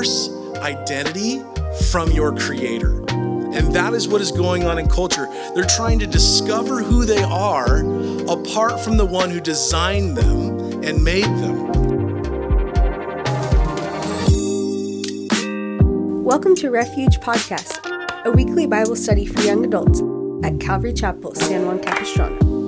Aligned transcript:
divorce 0.00 0.30
identity 0.62 1.42
from 1.90 2.10
your 2.10 2.34
creator. 2.34 3.04
And 3.10 3.74
that 3.74 3.92
is 3.92 4.08
what 4.08 4.22
is 4.22 4.32
going 4.32 4.64
on 4.64 4.78
in 4.78 4.88
culture. 4.88 5.26
They're 5.54 5.64
trying 5.64 5.98
to 5.98 6.06
discover 6.06 6.82
who 6.82 7.04
they 7.04 7.22
are 7.22 7.80
apart 8.30 8.80
from 8.80 8.96
the 8.96 9.04
one 9.04 9.28
who 9.28 9.40
designed 9.40 10.16
them 10.16 10.82
and 10.82 11.04
made 11.04 11.24
them. 11.24 11.66
Welcome 16.24 16.54
to 16.56 16.70
Refuge 16.70 17.20
Podcast, 17.20 18.24
a 18.24 18.30
weekly 18.30 18.66
Bible 18.66 18.96
study 18.96 19.26
for 19.26 19.42
young 19.42 19.66
adults 19.66 20.00
at 20.44 20.60
Calvary 20.60 20.94
Chapel, 20.94 21.34
San 21.34 21.66
Juan 21.66 21.78
Capistrano. 21.80 22.59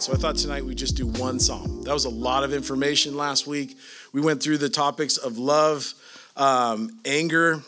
so 0.00 0.12
I 0.12 0.16
thought 0.16 0.36
tonight 0.36 0.64
we'd 0.64 0.78
just 0.78 0.96
do 0.96 1.06
one 1.06 1.40
psalm. 1.40 1.82
That 1.82 1.92
was 1.92 2.04
a 2.04 2.10
lot 2.10 2.44
of 2.44 2.52
information 2.52 3.16
last 3.16 3.46
week. 3.46 3.76
We 4.12 4.20
went 4.20 4.42
through 4.42 4.58
the 4.58 4.68
topics 4.68 5.16
of 5.16 5.38
love, 5.38 5.94
um, 6.36 6.98
anger, 7.04 7.62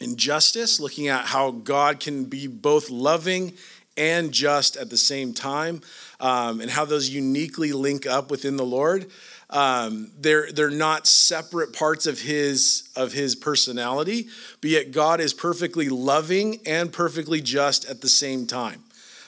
and 0.00 0.16
justice, 0.16 0.80
looking 0.80 1.08
at 1.08 1.26
how 1.26 1.52
God 1.52 2.00
can 2.00 2.24
be 2.24 2.46
both 2.46 2.90
loving 2.90 3.54
and 3.96 4.32
just 4.32 4.76
at 4.76 4.90
the 4.90 4.96
same 4.96 5.32
time, 5.34 5.80
um, 6.18 6.60
and 6.60 6.70
how 6.70 6.84
those 6.84 7.10
uniquely 7.10 7.72
link 7.72 8.06
up 8.06 8.30
within 8.30 8.56
the 8.56 8.64
Lord. 8.64 9.06
Um, 9.50 10.10
they're 10.18 10.50
they're 10.50 10.70
not 10.70 11.06
separate 11.06 11.74
parts 11.74 12.06
of 12.06 12.20
his 12.20 12.88
of 12.96 13.12
his 13.12 13.36
personality, 13.36 14.28
but 14.62 14.70
yet 14.70 14.92
God 14.92 15.20
is 15.20 15.34
perfectly 15.34 15.90
loving 15.90 16.60
and 16.64 16.90
perfectly 16.90 17.42
just 17.42 17.84
at 17.84 18.00
the 18.00 18.08
same 18.08 18.46
time. 18.46 18.82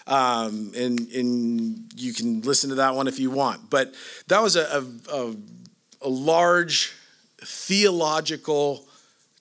Um, 0.06 0.72
and 0.76 1.00
and 1.12 1.90
you 1.96 2.12
can 2.12 2.42
listen 2.42 2.70
to 2.70 2.76
that 2.76 2.94
one 2.94 3.08
if 3.08 3.18
you 3.18 3.30
want. 3.30 3.70
But 3.70 3.94
that 4.28 4.42
was 4.42 4.56
a, 4.56 4.84
a, 5.10 5.34
a, 6.02 6.08
large 6.08 6.92
theological 7.38 8.86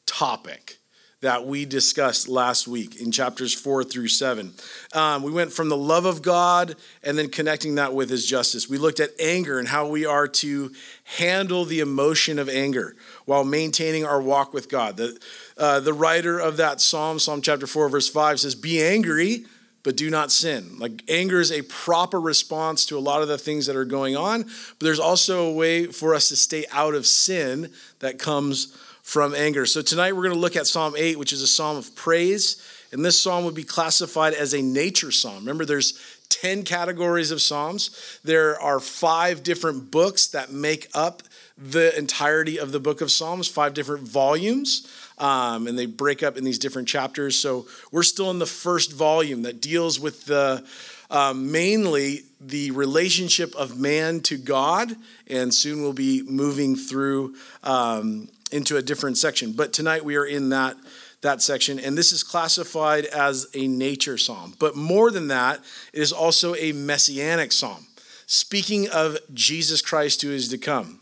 topic 0.06 0.78
that 1.24 1.46
we 1.48 1.64
discussed 1.64 2.28
last 2.28 2.68
week 2.68 3.00
in 3.00 3.10
chapters 3.10 3.54
four 3.54 3.82
through 3.82 4.10
seven. 4.10 4.54
Um, 4.94 5.24
we 5.24 5.32
went 5.32 5.54
from 5.54 5.70
the 5.70 5.78
love 5.78 6.06
of 6.06 6.22
God 6.22 6.76
and 7.02 7.18
then 7.18 7.30
connecting 7.30 7.76
that 7.76 7.94
with 7.94 8.10
his 8.10 8.26
justice. 8.26 8.70
We 8.70 8.78
looked 8.78 9.00
at 9.00 9.12
anger 9.22 9.58
and 9.58 9.70
how 9.70 9.88
we 9.88 10.06
are 10.06 10.28
to 10.28 10.72
handle 11.18 11.64
the 11.64 11.80
emotion 11.80 12.40
of 12.40 12.50
anger 12.50 12.98
while 13.24 13.46
maintaining 13.46 14.06
our 14.06 14.22
walk 14.22 14.54
with 14.54 14.70
God. 14.70 14.98
The, 14.98 15.18
uh, 15.58 15.80
the 15.80 15.94
writer 15.94 16.40
of 16.40 16.58
that 16.58 16.82
psalm, 16.82 17.20
Psalm 17.20 17.42
chapter 17.42 17.68
4, 17.68 17.88
verse 17.88 18.10
5, 18.10 18.42
says, 18.42 18.54
Be 18.54 18.84
angry, 18.84 19.46
but 19.84 19.98
do 19.98 20.10
not 20.10 20.32
sin. 20.32 20.78
Like 20.80 21.04
anger 21.08 21.40
is 21.40 21.52
a 21.52 21.62
proper 21.64 22.20
response 22.20 22.86
to 22.88 22.98
a 22.98 23.00
lot 23.00 23.22
of 23.22 23.28
the 23.28 23.38
things 23.38 23.66
that 23.68 23.76
are 23.76 23.86
going 23.86 24.16
on, 24.16 24.44
but 24.44 24.80
there's 24.80 25.00
also 25.00 25.46
a 25.46 25.54
way 25.54 25.88
for 25.88 26.16
us 26.16 26.30
to 26.30 26.36
stay 26.36 26.66
out 26.72 26.96
of 26.96 27.06
sin 27.06 27.72
that 28.00 28.18
comes 28.18 28.76
from 29.04 29.36
anger. 29.36 29.66
So 29.66 29.82
tonight 29.82 30.14
we're 30.14 30.24
going 30.24 30.36
to 30.36 30.40
look 30.40 30.56
at 30.56 30.66
Psalm 30.66 30.96
8, 30.98 31.20
which 31.20 31.34
is 31.34 31.42
a 31.42 31.48
psalm 31.48 31.78
of 31.78 31.94
praise. 31.96 32.62
And 32.94 33.04
this 33.04 33.20
psalm 33.22 33.44
would 33.46 33.56
be 33.56 33.64
classified 33.64 34.34
as 34.34 34.54
a 34.54 34.62
nature 34.62 35.12
psalm. 35.12 35.40
Remember, 35.40 35.66
there's 35.66 36.00
10 36.34 36.64
categories 36.64 37.32
of 37.32 37.42
psalms. 37.42 38.20
There 38.24 38.60
are 38.60 38.80
five 38.80 39.44
different 39.44 39.92
books 39.92 40.28
that 40.28 40.52
make 40.52 40.88
up 40.94 41.24
the 41.58 41.96
entirety 41.98 42.58
of 42.60 42.72
the 42.72 42.80
book 42.80 43.02
of 43.02 43.12
Psalms, 43.12 43.48
five 43.48 43.74
different 43.74 44.08
volumes. 44.08 44.88
Um, 45.20 45.68
and 45.68 45.78
they 45.78 45.86
break 45.86 46.24
up 46.24 46.38
in 46.38 46.44
these 46.44 46.58
different 46.58 46.88
chapters. 46.88 47.38
So 47.38 47.68
we're 47.92 48.04
still 48.04 48.32
in 48.32 48.40
the 48.40 48.48
first 48.48 48.92
volume 48.92 49.44
that 49.44 49.62
deals 49.62 50.00
with 50.00 50.26
the 50.26 50.66
um, 51.12 51.52
mainly 51.52 52.22
the 52.42 52.72
relationship 52.72 53.56
of 53.56 53.80
man 53.80 54.22
to 54.22 54.38
God, 54.38 54.96
and 55.28 55.54
soon 55.54 55.84
we'll 55.84 55.94
be 55.94 56.24
moving 56.24 56.76
through 56.76 57.36
um, 57.64 58.30
into 58.52 58.78
a 58.78 58.82
different 58.82 59.20
section. 59.20 59.54
But 59.54 59.74
tonight 59.74 60.04
we 60.04 60.16
are 60.16 60.26
in 60.26 60.50
that 60.50 60.76
that 61.24 61.42
section, 61.42 61.80
and 61.80 61.98
this 61.98 62.12
is 62.12 62.24
classified 62.24 63.06
as 63.06 63.48
a 63.54 63.68
nature 63.68 64.18
psalm. 64.18 64.54
But 64.60 64.76
more 64.76 65.12
than 65.12 65.28
that, 65.30 65.60
it 65.92 66.02
is 66.02 66.14
also 66.14 66.56
a 66.56 66.72
messianic 66.72 67.52
psalm, 67.52 67.88
speaking 68.28 68.88
of 68.90 69.18
Jesus 69.34 69.82
Christ 69.82 70.22
who 70.22 70.32
is 70.32 70.50
to 70.50 70.58
come. 70.58 71.00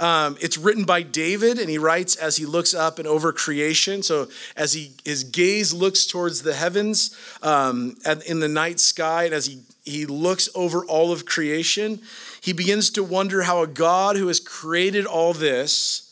Um, 0.00 0.36
it's 0.40 0.58
written 0.58 0.84
by 0.84 1.02
David, 1.02 1.58
and 1.58 1.68
he 1.68 1.78
writes 1.78 2.14
as 2.16 2.36
he 2.36 2.46
looks 2.46 2.72
up 2.72 2.98
and 2.98 3.08
over 3.08 3.32
creation. 3.32 4.02
So 4.02 4.28
as 4.56 4.72
he 4.72 4.92
his 5.04 5.24
gaze 5.24 5.72
looks 5.72 6.06
towards 6.06 6.42
the 6.42 6.54
heavens 6.54 7.16
um, 7.42 7.96
in 8.26 8.38
the 8.38 8.48
night 8.48 8.78
sky, 8.78 9.24
and 9.24 9.34
as 9.34 9.46
he 9.46 9.62
he 9.84 10.06
looks 10.06 10.48
over 10.54 10.84
all 10.84 11.12
of 11.12 11.24
creation, 11.24 12.00
he 12.40 12.52
begins 12.52 12.90
to 12.90 13.02
wonder 13.02 13.42
how 13.42 13.62
a 13.62 13.66
God 13.66 14.16
who 14.16 14.28
has 14.28 14.38
created 14.38 15.06
all 15.06 15.32
this 15.32 16.04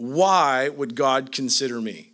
why 0.00 0.70
would 0.70 0.94
God 0.94 1.30
consider 1.30 1.78
me? 1.78 2.09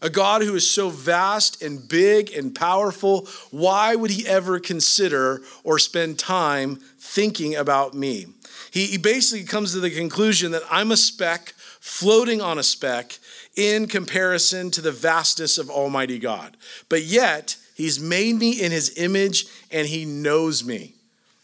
A 0.00 0.10
God 0.10 0.42
who 0.42 0.54
is 0.54 0.68
so 0.68 0.90
vast 0.90 1.62
and 1.62 1.88
big 1.88 2.32
and 2.32 2.54
powerful, 2.54 3.26
why 3.50 3.94
would 3.94 4.10
he 4.10 4.26
ever 4.26 4.60
consider 4.60 5.42
or 5.64 5.78
spend 5.78 6.18
time 6.18 6.76
thinking 6.98 7.56
about 7.56 7.94
me? 7.94 8.26
He, 8.70 8.86
he 8.86 8.98
basically 8.98 9.44
comes 9.44 9.72
to 9.72 9.80
the 9.80 9.90
conclusion 9.90 10.52
that 10.52 10.62
I'm 10.70 10.92
a 10.92 10.96
speck 10.96 11.54
floating 11.80 12.40
on 12.40 12.58
a 12.58 12.62
speck 12.62 13.18
in 13.56 13.88
comparison 13.88 14.70
to 14.72 14.80
the 14.80 14.92
vastness 14.92 15.58
of 15.58 15.70
Almighty 15.70 16.18
God. 16.18 16.56
But 16.88 17.02
yet, 17.02 17.56
he's 17.74 17.98
made 17.98 18.36
me 18.36 18.60
in 18.60 18.70
his 18.70 18.96
image 18.98 19.46
and 19.70 19.88
he 19.88 20.04
knows 20.04 20.64
me. 20.64 20.94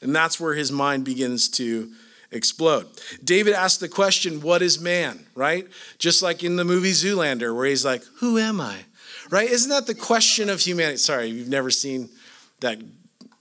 And 0.00 0.15
that's 0.15 0.38
where 0.38 0.54
his 0.54 0.71
mind 0.71 1.04
begins 1.04 1.48
to 1.50 1.91
explode. 2.34 2.87
David 3.22 3.55
asked 3.55 3.81
the 3.81 3.89
question, 3.89 4.41
What 4.41 4.61
is 4.61 4.81
man? 4.81 5.27
Right? 5.34 5.67
Just 5.99 6.22
like 6.22 6.43
in 6.45 6.56
the 6.56 6.65
movie 6.65 6.91
Zoolander, 6.91 7.55
where 7.55 7.67
he's 7.67 7.84
like, 7.84 8.03
Who 8.17 8.39
am 8.39 8.61
I? 8.61 8.77
Right? 9.31 9.49
Isn't 9.49 9.71
that 9.71 9.87
the 9.87 9.95
question 9.95 10.50
of 10.50 10.61
humanity? 10.61 10.99
Sorry, 10.99 11.28
you've 11.28 11.49
never 11.49 11.71
seen 11.71 12.11
that, 12.61 12.78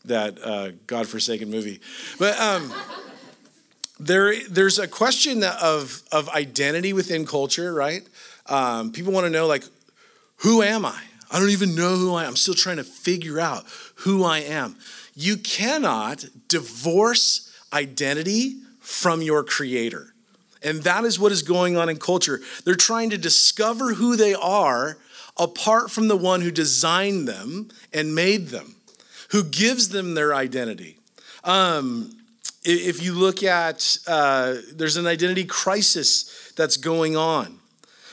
that 0.05 0.41
uh, 0.41 0.71
God-forsaken 0.87 1.49
movie. 1.49 1.81
But 2.17 2.39
um, 2.39 2.73
there, 3.99 4.33
there's 4.49 4.79
a 4.79 4.87
question 4.87 5.43
of, 5.43 6.01
of 6.11 6.29
identity 6.29 6.93
within 6.93 7.25
culture, 7.25 7.73
right? 7.73 8.07
Um, 8.47 8.91
people 8.91 9.11
want 9.11 9.25
to 9.25 9.29
know, 9.29 9.45
like, 9.45 9.63
who 10.37 10.61
am 10.61 10.85
I? 10.85 10.99
I 11.31 11.39
don't 11.39 11.49
even 11.49 11.75
know 11.75 11.95
who 11.95 12.15
I 12.15 12.23
am. 12.23 12.29
I'm 12.29 12.35
still 12.35 12.53
trying 12.53 12.77
to 12.77 12.83
figure 12.83 13.39
out 13.39 13.65
who 13.95 14.23
I 14.23 14.39
am. 14.39 14.75
You 15.15 15.37
cannot 15.37 16.25
divorce 16.47 17.51
identity 17.73 18.62
from 18.83 19.21
your 19.21 19.43
creator. 19.43 20.13
And 20.61 20.83
that 20.83 21.03
is 21.03 21.19
what 21.19 21.31
is 21.31 21.41
going 21.41 21.77
on 21.77 21.89
in 21.89 21.97
culture. 21.97 22.41
They're 22.63 22.75
trying 22.75 23.09
to 23.09 23.17
discover 23.17 23.93
who 23.93 24.15
they 24.15 24.33
are 24.33 24.97
apart 25.37 25.89
from 25.89 26.09
the 26.09 26.15
one 26.15 26.41
who 26.41 26.51
designed 26.51 27.27
them 27.27 27.69
and 27.93 28.13
made 28.13 28.49
them, 28.49 28.75
who 29.31 29.43
gives 29.43 29.89
them 29.89 30.13
their 30.13 30.35
identity. 30.35 30.97
Um, 31.43 32.17
if 32.63 33.01
you 33.01 33.13
look 33.13 33.41
at, 33.41 33.97
uh, 34.07 34.55
there's 34.73 34.95
an 34.95 35.07
identity 35.07 35.45
crisis 35.45 36.51
that's 36.55 36.77
going 36.77 37.17
on. 37.17 37.59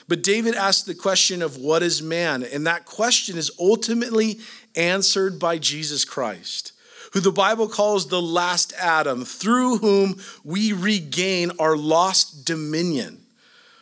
But 0.08 0.22
David 0.22 0.56
asked 0.56 0.86
the 0.86 0.94
question 0.94 1.42
of 1.42 1.56
what 1.56 1.82
is 1.82 2.02
man? 2.02 2.42
And 2.42 2.66
that 2.66 2.84
question 2.84 3.38
is 3.38 3.52
ultimately 3.60 4.40
answered 4.74 5.38
by 5.38 5.58
Jesus 5.58 6.04
Christ 6.04 6.72
who 7.10 7.20
the 7.20 7.32
Bible 7.32 7.68
calls 7.68 8.08
the 8.08 8.22
last 8.22 8.72
Adam, 8.78 9.24
through 9.24 9.78
whom 9.78 10.20
we 10.44 10.72
regain 10.72 11.50
our 11.58 11.76
lost 11.76 12.44
dominion. 12.44 13.18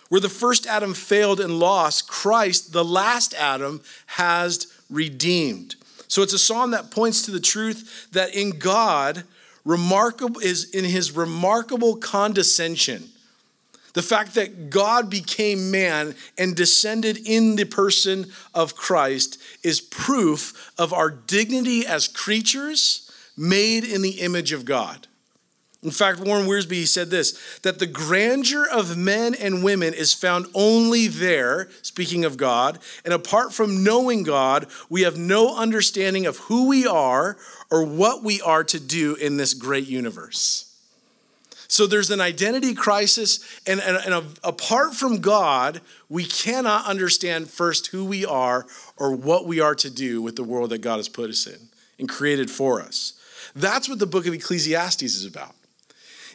Where 0.09 0.21
the 0.21 0.31
first 0.31 0.67
Adam 0.67 0.95
failed 0.95 1.39
and 1.39 1.59
lost, 1.59 2.09
Christ, 2.09 2.73
the 2.73 2.85
last 2.85 3.35
Adam, 3.35 3.83
has 4.07 4.67
redeemed. 4.89 5.77
So 6.09 6.23
it's 6.23 6.33
a 6.33 6.39
psalm 6.39 6.71
that 6.71 6.91
points 6.91 7.23
to 7.23 7.31
the 7.31 7.41
truth 7.41 8.09
that 8.13 8.35
in 8.35 8.59
God, 8.59 9.25
remarkable 9.67 10.41
is 10.41 10.71
in 10.71 10.85
his 10.87 11.13
remarkable 11.13 11.97
condescension. 11.97 13.11
The 13.93 14.03
fact 14.03 14.35
that 14.35 14.71
God 14.71 15.11
became 15.11 15.71
man 15.71 16.15
and 16.39 16.57
descended 16.57 17.19
in 17.27 17.57
the 17.57 17.65
person 17.65 18.27
of 18.55 18.75
Christ 18.75 19.39
is 19.63 19.83
proof 19.83 20.73
of 20.79 20.95
our 20.95 21.11
dignity 21.11 21.85
as 21.85 22.09
creatures 22.09 23.08
made 23.38 23.85
in 23.85 24.02
the 24.02 24.20
image 24.20 24.52
of 24.52 24.64
God. 24.64 25.06
In 25.82 25.93
fact, 25.93 26.19
Warren 26.19 26.46
Wiersbe 26.46 26.87
said 26.88 27.08
this 27.08 27.38
that 27.62 27.79
the 27.79 27.87
grandeur 27.87 28.67
of 28.69 28.96
men 28.96 29.35
and 29.35 29.62
women 29.62 29.94
is 29.94 30.12
found 30.12 30.46
only 30.52 31.06
there, 31.06 31.69
speaking 31.82 32.25
of 32.25 32.37
God, 32.37 32.81
and 33.05 33.14
apart 33.14 33.55
from 33.55 33.85
knowing 33.85 34.25
God, 34.25 34.67
we 34.88 35.02
have 35.02 35.17
no 35.17 35.56
understanding 35.56 36.26
of 36.26 36.37
who 36.38 36.67
we 36.67 36.87
are 36.87 37.37
or 37.70 37.85
what 37.85 38.25
we 38.25 38.40
are 38.40 38.64
to 38.64 38.81
do 38.81 39.14
in 39.14 39.37
this 39.37 39.55
great 39.55 39.87
universe. 39.87 40.64
So 41.69 41.87
there's 41.87 42.11
an 42.11 42.20
identity 42.20 42.75
crisis, 42.75 43.61
and, 43.67 43.79
and, 43.81 43.99
and 43.99 44.14
a, 44.14 44.25
apart 44.43 44.94
from 44.94 45.20
God, 45.20 45.82
we 46.08 46.25
cannot 46.25 46.87
understand 46.87 47.50
first 47.50 47.88
who 47.88 48.06
we 48.06 48.25
are 48.25 48.67
or 48.96 49.14
what 49.14 49.46
we 49.46 49.61
are 49.61 49.75
to 49.76 49.90
do 49.90 50.23
with 50.23 50.35
the 50.35 50.43
world 50.43 50.70
that 50.70 50.79
God 50.79 50.96
has 50.96 51.11
put 51.11 51.29
us 51.29 51.46
in 51.46 51.69
and 51.99 52.08
created 52.08 52.50
for 52.50 52.81
us. 52.81 53.18
That's 53.55 53.89
what 53.89 53.99
the 53.99 54.06
book 54.06 54.27
of 54.27 54.35
Ecclesiastes 54.35 55.03
is 55.03 55.25
about. 55.25 55.55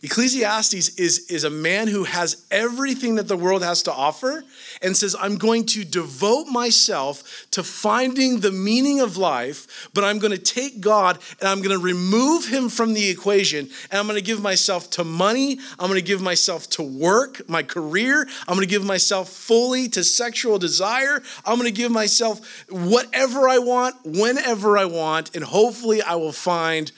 Ecclesiastes 0.04 1.00
is, 1.00 1.20
is 1.30 1.46
a 1.46 1.50
man 1.50 1.88
who 1.88 2.04
has 2.04 2.46
everything 2.52 3.16
that 3.16 3.30
the 3.30 3.38
world 3.38 3.64
has 3.64 3.84
to 3.84 3.94
offer 3.94 4.44
and 4.82 4.98
says, 4.98 5.16
I'm 5.18 5.38
going 5.38 5.66
to 5.68 5.86
devote 5.86 6.48
myself 6.48 7.48
to 7.52 7.64
finding 7.64 8.42
the 8.42 8.52
meaning 8.52 9.00
of 9.00 9.16
life, 9.16 9.90
but 9.94 10.04
I'm 10.04 10.20
going 10.20 10.34
to 10.34 10.38
take 10.38 10.82
God 10.82 11.20
and 11.40 11.48
I'm 11.48 11.60
going 11.62 11.78
to 11.78 11.82
remove 11.82 12.46
him 12.46 12.68
from 12.68 12.94
the 12.94 13.10
equation 13.10 13.70
and 13.92 13.98
I'm 13.98 14.06
going 14.06 14.20
to 14.20 14.26
give 14.26 14.42
myself 14.42 14.90
to 14.92 15.06
money. 15.06 15.60
I'm 15.80 15.88
going 15.88 16.02
to 16.02 16.06
give 16.06 16.22
myself 16.22 16.70
to 16.72 16.84
work, 16.84 17.48
my 17.48 17.64
career. 17.64 18.28
I'm 18.46 18.56
going 18.56 18.68
to 18.68 18.74
give 18.74 18.84
myself 18.84 19.30
fully 19.30 19.88
to 19.90 20.04
sexual 20.04 20.60
desire. 20.60 21.24
I'm 21.46 21.58
going 21.58 21.74
to 21.74 21.82
give 21.82 21.94
myself 21.94 22.66
whatever 22.70 23.48
I 23.48 23.60
want, 23.60 23.96
whenever 24.04 24.78
I 24.78 24.84
want, 24.84 25.34
and 25.34 25.46
hopefully 25.46 26.02
I 26.02 26.16
will 26.16 26.34
find 26.34 26.92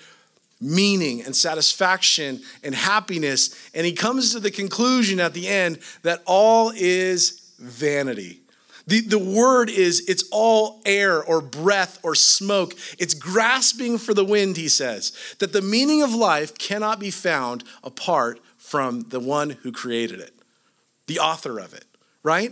meaning 0.62 1.22
and 1.24 1.36
satisfaction 1.36 2.42
and 2.64 2.74
happiness. 2.74 3.70
And 3.74 3.86
he 3.86 3.94
comes 3.94 4.32
to 4.32 4.40
the 4.40 4.52
conclusion 4.52 5.20
at 5.20 5.34
the 5.34 5.48
end 5.48 5.80
that 6.04 6.22
all 6.26 6.72
is 6.76 7.52
vanity. 7.60 8.42
The, 8.88 9.02
the 9.02 9.20
word 9.20 9.70
is 9.70 10.08
it's 10.08 10.26
all 10.32 10.82
air 10.86 11.24
or 11.24 11.42
breath 11.42 12.00
or 12.04 12.14
smoke. 12.14 12.76
It's 13.00 13.14
grasping 13.14 13.98
for 13.98 14.14
the 14.14 14.26
wind, 14.26 14.58
he 14.58 14.68
says. 14.68 15.12
That 15.40 15.54
the 15.54 15.62
meaning 15.62 16.04
of 16.04 16.14
life 16.14 16.58
cannot 16.58 17.00
be 17.00 17.12
found 17.12 17.64
apart 17.84 18.40
from 18.58 19.02
the 19.10 19.20
one 19.20 19.52
who 19.52 19.72
created 19.72 20.20
it, 20.20 20.34
the 21.08 21.20
author 21.20 21.60
of 21.60 21.74
it, 21.74 21.86
right? 22.24 22.52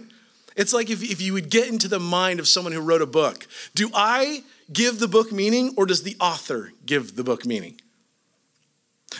It's 0.55 0.73
like 0.73 0.89
if, 0.89 1.03
if 1.03 1.21
you 1.21 1.33
would 1.33 1.49
get 1.49 1.67
into 1.67 1.87
the 1.87 1.99
mind 1.99 2.39
of 2.39 2.47
someone 2.47 2.73
who 2.73 2.81
wrote 2.81 3.01
a 3.01 3.07
book. 3.07 3.47
Do 3.73 3.89
I 3.93 4.43
give 4.71 4.99
the 4.99 5.07
book 5.07 5.31
meaning 5.31 5.73
or 5.77 5.85
does 5.85 6.03
the 6.03 6.15
author 6.19 6.71
give 6.85 7.15
the 7.15 7.23
book 7.23 7.45
meaning? 7.45 7.79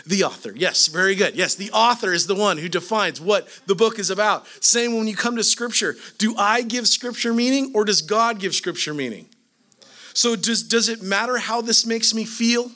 The 0.06 0.24
author. 0.24 0.52
Yes, 0.54 0.86
very 0.86 1.14
good. 1.14 1.34
Yes, 1.34 1.54
the 1.54 1.70
author 1.70 2.12
is 2.12 2.26
the 2.26 2.34
one 2.34 2.58
who 2.58 2.68
defines 2.68 3.20
what 3.20 3.48
the 3.66 3.74
book 3.74 3.98
is 3.98 4.10
about. 4.10 4.46
Same 4.62 4.96
when 4.96 5.06
you 5.06 5.16
come 5.16 5.36
to 5.36 5.44
scripture. 5.44 5.96
Do 6.18 6.34
I 6.36 6.62
give 6.62 6.88
scripture 6.88 7.32
meaning 7.32 7.72
or 7.74 7.84
does 7.84 8.02
God 8.02 8.38
give 8.38 8.54
scripture 8.54 8.94
meaning? 8.94 9.28
So, 10.12 10.36
does, 10.36 10.62
does 10.62 10.88
it 10.88 11.02
matter 11.02 11.38
how 11.38 11.60
this 11.60 11.84
makes 11.84 12.14
me 12.14 12.24
feel? 12.24 12.70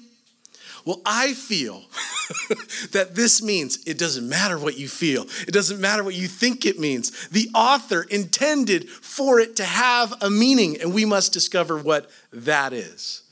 Well, 0.84 1.00
I 1.04 1.34
feel 1.34 1.82
that 2.92 3.14
this 3.14 3.42
means 3.42 3.84
it 3.86 3.98
doesn't 3.98 4.28
matter 4.28 4.58
what 4.58 4.78
you 4.78 4.88
feel. 4.88 5.26
It 5.46 5.52
doesn't 5.52 5.80
matter 5.80 6.02
what 6.02 6.14
you 6.14 6.26
think 6.26 6.64
it 6.64 6.78
means. 6.78 7.28
The 7.28 7.50
author 7.54 8.02
intended 8.02 8.88
for 8.88 9.38
it 9.38 9.56
to 9.56 9.64
have 9.64 10.14
a 10.20 10.30
meaning, 10.30 10.80
and 10.80 10.94
we 10.94 11.04
must 11.04 11.32
discover 11.32 11.78
what 11.78 12.10
that 12.32 12.72
is. 12.72 13.22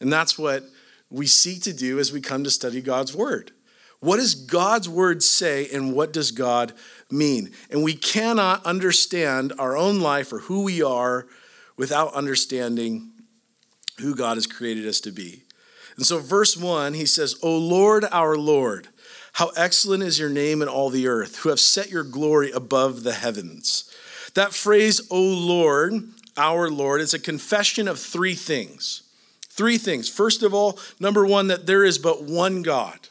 And 0.00 0.12
that's 0.12 0.38
what 0.38 0.64
we 1.10 1.26
seek 1.26 1.62
to 1.62 1.72
do 1.72 1.98
as 1.98 2.12
we 2.12 2.20
come 2.20 2.44
to 2.44 2.50
study 2.50 2.80
God's 2.80 3.14
Word. 3.14 3.52
What 4.00 4.16
does 4.16 4.34
God's 4.34 4.88
Word 4.88 5.22
say, 5.22 5.68
and 5.72 5.94
what 5.94 6.12
does 6.12 6.30
God 6.30 6.72
mean? 7.10 7.52
And 7.70 7.82
we 7.82 7.94
cannot 7.94 8.64
understand 8.66 9.52
our 9.58 9.76
own 9.76 10.00
life 10.00 10.32
or 10.32 10.40
who 10.40 10.64
we 10.64 10.82
are 10.82 11.26
without 11.76 12.14
understanding 12.14 13.12
who 14.00 14.14
God 14.14 14.36
has 14.36 14.46
created 14.46 14.86
us 14.86 15.00
to 15.00 15.12
be. 15.12 15.44
And 15.96 16.04
so, 16.04 16.18
verse 16.18 16.56
1, 16.56 16.94
he 16.94 17.06
says, 17.06 17.36
O 17.42 17.56
Lord, 17.56 18.04
our 18.10 18.36
Lord, 18.36 18.88
how 19.34 19.50
excellent 19.56 20.02
is 20.02 20.18
your 20.18 20.28
name 20.28 20.60
in 20.60 20.68
all 20.68 20.90
the 20.90 21.06
earth, 21.08 21.38
who 21.38 21.48
have 21.48 21.60
set 21.60 21.90
your 21.90 22.04
glory 22.04 22.50
above 22.50 23.02
the 23.02 23.14
heavens. 23.14 23.90
That 24.34 24.52
phrase, 24.52 25.00
O 25.10 25.20
Lord, 25.20 25.94
our 26.36 26.70
Lord, 26.70 27.00
is 27.00 27.14
a 27.14 27.18
confession 27.18 27.88
of 27.88 27.98
three 27.98 28.34
things. 28.34 29.02
Three 29.56 29.78
things. 29.78 30.06
First 30.06 30.42
of 30.42 30.52
all, 30.52 30.78
number 31.00 31.24
one, 31.24 31.46
that 31.46 31.64
there 31.64 31.82
is 31.82 31.98
but 31.98 32.22
one 32.22 32.62
God. 32.62 33.08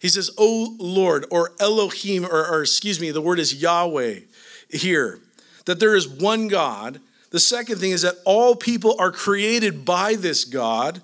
He 0.00 0.08
says, 0.08 0.30
O 0.36 0.74
Lord, 0.80 1.26
or 1.30 1.52
Elohim, 1.60 2.24
or, 2.24 2.44
or 2.44 2.62
excuse 2.62 3.00
me, 3.00 3.12
the 3.12 3.20
word 3.20 3.38
is 3.38 3.62
Yahweh 3.62 4.20
here, 4.68 5.20
that 5.66 5.78
there 5.78 5.94
is 5.94 6.08
one 6.08 6.48
God. 6.48 7.00
The 7.30 7.38
second 7.38 7.78
thing 7.78 7.92
is 7.92 8.02
that 8.02 8.16
all 8.24 8.56
people 8.56 8.96
are 8.98 9.12
created 9.12 9.84
by 9.84 10.16
this 10.16 10.44
God. 10.44 11.02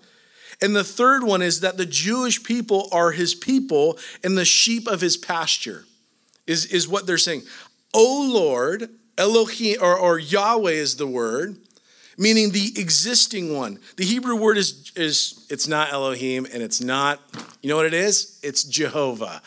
And 0.60 0.74
the 0.74 0.82
third 0.82 1.22
one 1.22 1.42
is 1.42 1.60
that 1.60 1.76
the 1.76 1.86
Jewish 1.86 2.42
people 2.42 2.88
are 2.90 3.12
his 3.12 3.36
people 3.36 3.98
and 4.24 4.36
the 4.36 4.44
sheep 4.44 4.88
of 4.88 5.00
his 5.00 5.16
pasture, 5.16 5.84
is, 6.46 6.66
is 6.66 6.88
what 6.88 7.06
they're 7.06 7.18
saying. 7.18 7.42
O 7.94 8.28
Lord, 8.32 8.88
Elohim, 9.16 9.76
or, 9.80 9.96
or 9.96 10.18
Yahweh 10.18 10.72
is 10.72 10.96
the 10.96 11.06
word 11.06 11.58
meaning 12.16 12.50
the 12.50 12.72
existing 12.76 13.54
one. 13.54 13.78
The 13.96 14.04
Hebrew 14.04 14.36
word 14.36 14.58
is, 14.58 14.92
is 14.96 15.46
it's 15.50 15.68
not 15.68 15.92
Elohim 15.92 16.46
and 16.52 16.62
it's 16.62 16.80
not, 16.80 17.20
you 17.62 17.68
know 17.68 17.76
what 17.76 17.86
it 17.86 17.94
is? 17.94 18.38
It's 18.42 18.64
Jehovah. 18.64 19.42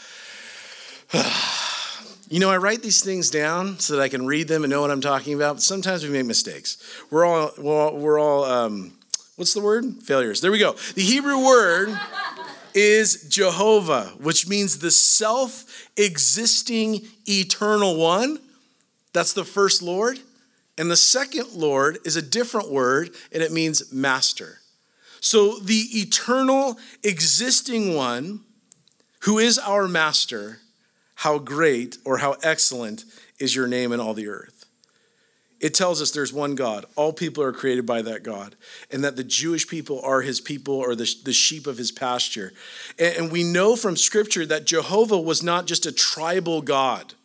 you 2.29 2.39
know, 2.39 2.49
I 2.49 2.57
write 2.57 2.81
these 2.81 3.03
things 3.03 3.29
down 3.29 3.79
so 3.79 3.95
that 3.95 4.01
I 4.01 4.09
can 4.09 4.25
read 4.25 4.47
them 4.47 4.63
and 4.63 4.71
know 4.71 4.81
what 4.81 4.91
I'm 4.91 5.01
talking 5.01 5.33
about, 5.33 5.55
but 5.55 5.63
sometimes 5.63 6.03
we 6.03 6.09
make 6.09 6.25
mistakes. 6.25 6.77
We're 7.09 7.25
all, 7.25 7.51
we're 7.57 7.75
all, 7.75 7.97
we're 7.97 8.19
all 8.19 8.43
um, 8.43 8.93
what's 9.35 9.53
the 9.53 9.61
word? 9.61 9.85
Failures. 10.03 10.41
There 10.41 10.51
we 10.51 10.59
go. 10.59 10.73
The 10.95 11.01
Hebrew 11.01 11.43
word 11.43 11.99
is 12.75 13.27
Jehovah, 13.29 14.13
which 14.19 14.47
means 14.47 14.79
the 14.79 14.91
self 14.91 15.89
existing 15.97 17.07
eternal 17.27 17.97
one. 17.97 18.39
That's 19.13 19.33
the 19.33 19.43
first 19.43 19.81
Lord. 19.81 20.19
And 20.79 20.89
the 20.89 20.95
second 20.95 21.47
Lord 21.53 21.99
is 22.05 22.15
a 22.15 22.21
different 22.21 22.71
word, 22.71 23.09
and 23.33 23.43
it 23.43 23.51
means 23.51 23.91
master. 23.91 24.59
So 25.19 25.59
the 25.59 25.85
eternal, 25.91 26.79
existing 27.03 27.95
one 27.95 28.45
who 29.23 29.39
is 29.39 29.59
our 29.59 29.89
master, 29.89 30.61
how 31.15 31.37
great 31.37 31.97
or 32.05 32.19
how 32.19 32.37
excellent 32.43 33.03
is 33.39 33.53
your 33.53 33.67
name 33.67 33.91
in 33.91 33.99
all 33.99 34.13
the 34.13 34.29
earth. 34.29 34.65
It 35.59 35.73
tells 35.73 36.01
us 36.01 36.11
there's 36.11 36.31
one 36.31 36.55
God. 36.55 36.85
All 36.95 37.11
people 37.11 37.43
are 37.43 37.51
created 37.51 37.85
by 37.85 38.01
that 38.03 38.23
God, 38.23 38.55
and 38.89 39.03
that 39.03 39.17
the 39.17 39.23
Jewish 39.25 39.67
people 39.67 39.99
are 40.01 40.21
his 40.21 40.39
people 40.39 40.75
or 40.75 40.95
the, 40.95 41.13
the 41.25 41.33
sheep 41.33 41.67
of 41.67 41.77
his 41.77 41.91
pasture. 41.91 42.53
And, 42.97 43.17
and 43.17 43.31
we 43.33 43.43
know 43.43 43.75
from 43.75 43.97
scripture 43.97 44.45
that 44.45 44.65
Jehovah 44.65 45.19
was 45.19 45.43
not 45.43 45.67
just 45.67 45.85
a 45.85 45.91
tribal 45.91 46.61
God 46.61 47.15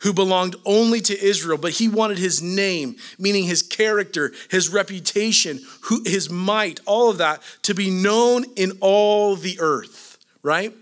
who 0.00 0.12
belonged 0.12 0.56
only 0.64 1.00
to 1.00 1.20
Israel, 1.20 1.58
but 1.58 1.72
he 1.72 1.88
wanted 1.88 2.18
his 2.18 2.42
name, 2.42 2.96
meaning 3.18 3.44
his 3.44 3.62
character, 3.62 4.32
his 4.50 4.68
reputation, 4.68 5.60
his 6.04 6.30
might, 6.30 6.80
all 6.86 7.10
of 7.10 7.18
that 7.18 7.42
to 7.62 7.74
be 7.74 7.90
known 7.90 8.44
in 8.56 8.72
all 8.80 9.36
the 9.36 9.58
earth, 9.60 10.18
right? 10.42 10.72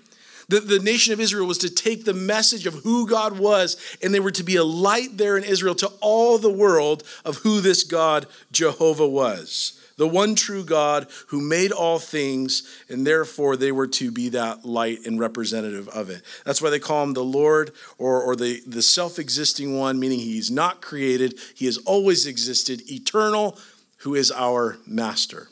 The, 0.49 0.61
the 0.61 0.79
nation 0.79 1.13
of 1.13 1.21
Israel 1.21 1.47
was 1.47 1.59
to 1.59 1.71
take 1.71 2.05
the 2.05 2.15
message 2.15 2.67
of 2.67 2.75
who 2.75 3.09
God 3.09 3.39
was, 3.39 3.77
and 4.03 4.15
they 4.15 4.21
were 4.21 4.31
to 4.33 4.45
be 4.45 4.57
a 4.57 4.65
light 4.65 5.17
there 5.17 5.37
in 5.37 5.45
Israel 5.45 5.75
to 5.77 5.91
all 6.01 6.39
the 6.39 6.53
world 6.53 7.03
of 7.25 7.39
who 7.39 7.61
this 7.61 7.83
God, 7.83 8.27
Jehovah, 8.53 9.09
was 9.09 9.81
the 9.97 10.07
one 10.07 10.35
true 10.35 10.65
God 10.65 11.09
who 11.29 11.41
made 11.41 11.73
all 11.73 11.99
things, 11.99 12.63
and 12.89 13.07
therefore 13.07 13.57
they 13.57 13.73
were 13.73 13.87
to 13.89 14.11
be 14.11 14.29
that 14.31 14.65
light 14.65 15.07
and 15.07 15.19
representative 15.19 15.89
of 15.89 16.11
it. 16.11 16.23
That's 16.45 16.61
why 16.61 16.71
they 16.71 16.79
call 16.79 17.03
him 17.03 17.15
the 17.15 17.25
Lord 17.25 17.73
or, 17.99 18.23
or 18.23 18.37
the, 18.37 18.63
the 18.67 18.83
self 18.83 19.19
existing 19.19 19.79
one, 19.79 19.99
meaning 19.99 20.19
he's 20.19 20.51
not 20.51 20.83
created, 20.83 21.39
he 21.55 21.67
has 21.67 21.79
always 21.79 22.27
existed, 22.27 22.91
eternal, 22.91 23.59
who 23.99 24.15
is 24.15 24.31
our 24.31 24.79
master. 24.87 25.49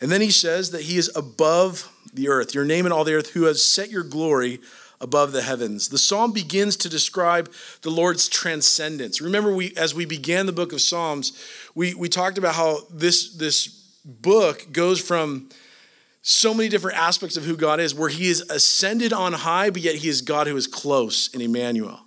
And 0.00 0.10
then 0.10 0.20
he 0.20 0.30
says 0.30 0.70
that 0.70 0.82
he 0.82 0.96
is 0.96 1.10
above 1.14 1.90
the 2.12 2.28
earth, 2.28 2.54
your 2.54 2.64
name 2.64 2.86
in 2.86 2.92
all 2.92 3.04
the 3.04 3.14
earth, 3.14 3.30
who 3.30 3.44
has 3.44 3.62
set 3.62 3.90
your 3.90 4.02
glory 4.02 4.60
above 5.00 5.32
the 5.32 5.42
heavens. 5.42 5.88
The 5.88 5.98
psalm 5.98 6.32
begins 6.32 6.76
to 6.76 6.88
describe 6.88 7.52
the 7.82 7.90
Lord's 7.90 8.28
transcendence. 8.28 9.20
Remember, 9.20 9.52
we 9.52 9.74
as 9.76 9.94
we 9.94 10.04
began 10.04 10.46
the 10.46 10.52
book 10.52 10.72
of 10.72 10.80
Psalms, 10.80 11.32
we, 11.74 11.94
we 11.94 12.08
talked 12.08 12.38
about 12.38 12.54
how 12.54 12.80
this, 12.90 13.34
this 13.34 13.68
book 14.04 14.72
goes 14.72 15.00
from 15.00 15.48
so 16.26 16.54
many 16.54 16.70
different 16.70 16.96
aspects 16.96 17.36
of 17.36 17.44
who 17.44 17.54
God 17.54 17.80
is, 17.80 17.94
where 17.94 18.08
he 18.08 18.28
is 18.28 18.40
ascended 18.48 19.12
on 19.12 19.34
high, 19.34 19.68
but 19.68 19.82
yet 19.82 19.96
he 19.96 20.08
is 20.08 20.22
God 20.22 20.46
who 20.46 20.56
is 20.56 20.66
close 20.66 21.28
in 21.34 21.42
Emmanuel. 21.42 22.00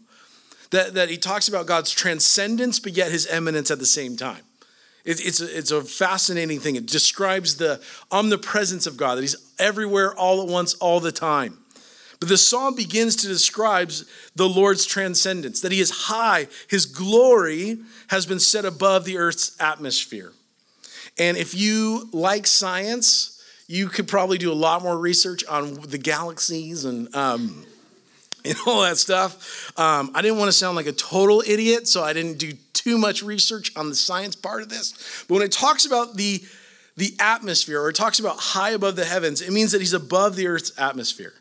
That, 0.72 0.96
that 0.96 1.10
he 1.10 1.18
talks 1.18 1.48
about 1.48 1.68
God's 1.68 1.92
transcendence, 1.92 2.80
but 2.80 2.94
yet 2.94 3.12
his 3.12 3.28
immanence 3.28 3.70
at 3.70 3.80
the 3.80 3.86
same 3.86 4.18
time. 4.18 4.42
It, 5.06 5.26
it's, 5.26 5.40
a, 5.40 5.58
it's 5.58 5.72
a 5.72 5.82
fascinating 5.82 6.60
thing. 6.60 6.76
It 6.76 6.88
describes 6.88 7.58
the 7.58 7.80
omnipresence 8.12 8.88
of 8.88 8.98
God, 8.98 9.16
that 9.16 9.22
he's 9.22 9.54
everywhere 9.60 10.14
all 10.16 10.42
at 10.42 10.48
once, 10.48 10.74
all 10.76 11.00
the 11.00 11.12
time. 11.12 11.60
But 12.20 12.30
the 12.30 12.38
psalm 12.38 12.76
begins 12.76 13.16
to 13.18 13.28
describe 13.28 13.92
the 14.36 14.50
Lord's 14.50 14.86
transcendence, 14.86 15.62
that 15.62 15.72
he 15.72 15.80
is 15.80 15.92
high, 15.92 16.48
his 16.68 16.86
glory 16.86 17.78
has 18.08 18.26
been 18.26 18.40
set 18.40 18.66
above 18.66 19.06
the 19.06 19.18
earth's 19.18 19.56
atmosphere. 19.60 20.32
And 21.20 21.38
if 21.38 21.56
you 21.56 22.10
like 22.12 22.48
science, 22.48 23.44
you 23.68 23.88
could 23.88 24.08
probably 24.08 24.38
do 24.38 24.52
a 24.52 24.56
lot 24.56 24.82
more 24.82 24.98
research 24.98 25.44
on 25.46 25.76
the 25.76 25.98
galaxies 25.98 26.86
and 26.86 27.14
um, 27.16 27.66
and 28.46 28.56
all 28.66 28.82
that 28.82 28.98
stuff. 28.98 29.78
Um, 29.78 30.12
I 30.16 30.22
didn't 30.22 30.38
want 30.38 30.50
to 30.50 30.54
sound 30.54 30.76
like 30.76 30.86
a 30.86 30.94
total 30.94 31.44
idiot, 31.46 31.88
so 31.88 32.04
I 32.04 32.14
didn't 32.14 32.38
do 32.38 32.54
too 32.74 32.98
much 32.98 33.22
research 33.22 33.76
on 33.76 33.90
the 33.90 33.96
science 33.96 34.36
part 34.36 34.62
of 34.62 34.70
this. 34.70 35.26
But 35.28 35.36
when 35.36 35.44
it 35.44 35.52
talks 35.52 35.86
about 35.86 36.16
the 36.16 36.42
the 36.96 37.14
atmosphere, 37.20 37.80
or 37.80 37.90
it 37.90 37.96
talks 37.96 38.20
about 38.20 38.38
high 38.40 38.72
above 38.72 38.96
the 38.96 39.06
heavens, 39.06 39.42
it 39.42 39.52
means 39.52 39.72
that 39.72 39.82
he's 39.82 39.94
above 39.94 40.36
the 40.36 40.48
Earth's 40.48 40.72
atmosphere. 40.80 41.34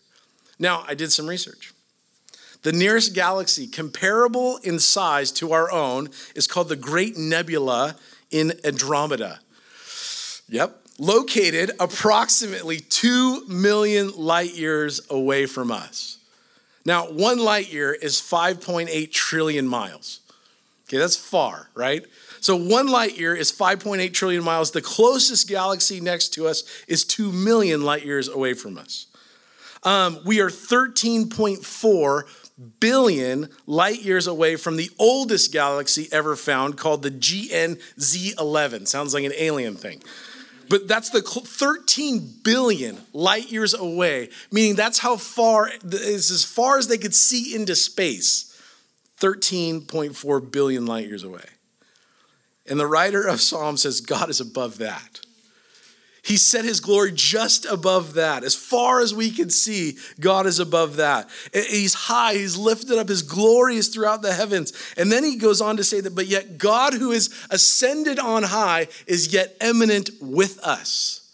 Now, 0.59 0.85
I 0.87 0.95
did 0.95 1.13
some 1.13 1.27
research. 1.27 1.73
The 2.63 2.73
nearest 2.73 3.15
galaxy 3.15 3.67
comparable 3.67 4.59
in 4.59 4.79
size 4.79 5.31
to 5.33 5.53
our 5.53 5.71
own 5.71 6.09
is 6.35 6.47
called 6.47 6.69
the 6.69 6.77
Great 6.77 7.17
Nebula 7.17 7.97
in 8.31 8.55
Andromeda. 8.65 9.41
Yep, 10.49 10.81
located 10.99 11.73
approximately 11.79 12.79
2 12.79 13.47
million 13.49 14.11
light 14.17 14.55
years 14.55 15.01
away 15.11 15.47
from 15.47 15.71
us. 15.71 16.19
Now, 16.85 17.07
one 17.07 17.39
light 17.39 17.73
year 17.73 17.93
is 17.93 18.21
5.8 18.21 19.13
trillion 19.13 19.67
miles. 19.67 20.21
Okay, 20.89 20.99
that's 20.99 21.17
far, 21.17 21.69
right? 21.75 22.05
So 22.41 22.55
one 22.55 22.87
light 22.87 23.19
year 23.19 23.35
is 23.35 23.51
5.8 23.51 24.13
trillion 24.13 24.45
miles. 24.45 24.71
The 24.71 24.81
closest 24.81 25.49
galaxy 25.49 26.01
next 26.01 26.29
to 26.35 26.47
us 26.47 26.63
is 26.87 27.05
2 27.05 27.33
million 27.33 27.83
light 27.83 28.05
years 28.05 28.29
away 28.29 28.55
from 28.55 28.79
us. 28.79 29.07
Um, 29.87 30.19
we 30.25 30.41
are 30.41 30.51
13.4 30.51 32.23
billion 32.81 33.49
light 33.67 34.03
years 34.03 34.27
away 34.27 34.57
from 34.57 34.77
the 34.77 34.91
oldest 34.99 35.53
galaxy 35.53 36.09
ever 36.11 36.35
found 36.35 36.77
called 36.77 37.05
the 37.05 37.11
GN-z11. 37.13 38.89
Sounds 38.89 39.15
like 39.15 39.23
an 39.23 39.33
alien 39.37 39.77
thing. 39.77 40.03
But 40.69 40.89
that's 40.89 41.11
the 41.11 41.23
13 41.23 42.41
billion 42.43 42.99
light 43.13 43.53
years 43.53 43.75
away, 43.75 44.31
meaning 44.51 44.75
that's 44.75 44.99
how 44.99 45.17
far, 45.17 45.71
is 45.85 46.33
as 46.33 46.45
far 46.45 46.79
as 46.79 46.89
they 46.89 46.99
could 46.99 47.15
see 47.15 47.55
into 47.55 47.77
space. 47.77 48.61
13.4 49.21 50.51
billion 50.51 50.85
light 50.85 51.07
years 51.07 51.23
away. 51.23 51.45
And 52.69 52.81
the 52.81 52.89
writer 52.89 53.25
of 53.25 53.41
Psalm 53.41 53.77
says 53.77 54.01
God 54.01 54.31
is 54.31 54.41
above 54.41 54.79
that. 54.79 55.21
He 56.27 56.37
set 56.37 56.65
his 56.65 56.81
glory 56.81 57.13
just 57.13 57.67
above 57.67 58.15
that. 58.15 58.43
As 58.43 58.57
far 58.57 59.01
as 59.01 59.15
we 59.15 59.31
can 59.31 59.49
see, 59.49 59.97
God 60.19 60.47
is 60.47 60.59
above 60.59 60.97
that. 60.97 61.31
He's 61.53 61.95
high, 61.95 62.35
he's 62.35 62.57
lifted 62.57 62.99
up, 62.99 63.09
his 63.09 63.23
glory 63.23 63.77
is 63.77 63.91
throughout 63.91 64.23
the 64.23 64.33
heavens. 64.33 64.73
And 64.97 65.13
then 65.13 65.23
he 65.23 65.37
goes 65.37 65.61
on 65.61 65.77
to 65.77 65.85
say 65.85 66.01
that, 66.01 66.17
but 66.17 66.27
yet 66.27 66.59
God 66.59 66.95
who 66.95 67.13
is 67.13 67.33
ascended 67.49 68.19
on 68.19 68.43
high 68.43 68.89
is 69.07 69.33
yet 69.33 69.57
immanent 69.61 70.11
with 70.21 70.59
us. 70.65 71.33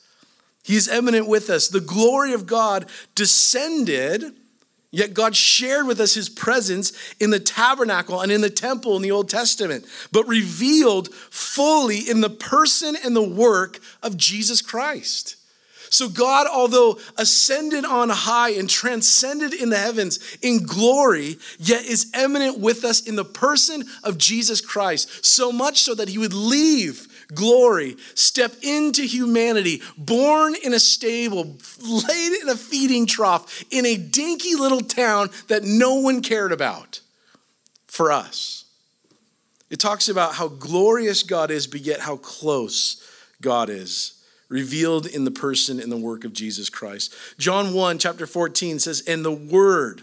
He's 0.63 0.89
immanent 0.89 1.27
with 1.27 1.49
us. 1.49 1.69
The 1.69 1.81
glory 1.81 2.35
of 2.35 2.45
God 2.45 2.85
descended 3.15 4.37
Yet 4.95 5.15
God 5.15 5.35
shared 5.35 5.87
with 5.87 6.01
us 6.01 6.13
his 6.13 6.29
presence 6.29 6.93
in 7.19 7.31
the 7.31 7.41
tabernacle 7.41 8.21
and 8.21 8.31
in 8.31 8.43
the 8.43 8.51
temple 8.51 8.95
in 8.95 9.03
the 9.03 9.11
Old 9.11 9.31
Testament, 9.31 9.87
but 10.13 10.29
revealed 10.29 11.13
fully 11.15 11.99
in 11.99 12.21
the 12.21 12.31
person 12.31 12.95
and 13.03 13.17
the 13.17 13.27
work 13.27 13.81
of 14.03 14.19
Jesus 14.19 14.61
Christ. 14.61 15.37
So, 15.89 16.09
God, 16.09 16.47
although 16.47 16.99
ascended 17.19 17.85
on 17.85 18.09
high 18.09 18.51
and 18.51 18.69
transcended 18.69 19.53
in 19.53 19.71
the 19.71 19.77
heavens 19.77 20.21
in 20.41 20.63
glory, 20.63 21.37
yet 21.59 21.85
is 21.85 22.11
immanent 22.15 22.59
with 22.59 22.85
us 22.85 23.07
in 23.07 23.17
the 23.17 23.25
person 23.25 23.85
of 24.03 24.17
Jesus 24.17 24.61
Christ, 24.61 25.25
so 25.25 25.53
much 25.53 25.81
so 25.81 25.95
that 25.95 26.09
he 26.09 26.19
would 26.19 26.33
leave 26.33 27.09
glory, 27.35 27.97
step 28.15 28.55
into 28.63 29.03
humanity, 29.03 29.83
born 29.97 30.55
in 30.63 30.75
a 30.75 30.81
stable, 30.81 31.57
laid 31.81 32.43
in 32.43 32.49
a 32.49 32.57
feeding 32.57 33.07
trough, 33.07 33.65
in 33.71 33.87
a 33.87 33.97
dinky 33.97 34.55
little 34.55 34.81
town 34.81 35.31
that 35.49 35.65
no 35.65 35.97
one 35.97 36.23
cared 36.23 36.53
about 36.53 37.01
for 37.87 38.13
us. 38.13 38.65
It 39.71 39.79
talks 39.79 40.09
about 40.09 40.35
how 40.35 40.49
glorious 40.49 41.23
God 41.23 41.51
is, 41.51 41.67
but 41.67 41.81
yet 41.81 42.01
how 42.01 42.17
close 42.17 43.03
God 43.41 43.71
is, 43.71 44.23
revealed 44.49 45.07
in 45.07 45.25
the 45.25 45.31
person 45.31 45.81
and 45.81 45.91
the 45.91 45.97
work 45.97 46.25
of 46.25 46.35
Jesus 46.35 46.69
Christ. 46.69 47.15
John 47.39 47.73
1, 47.73 47.99
chapter 47.99 48.27
14 48.27 48.79
says, 48.79 49.03
And 49.07 49.25
the 49.25 49.33
Word, 49.33 50.03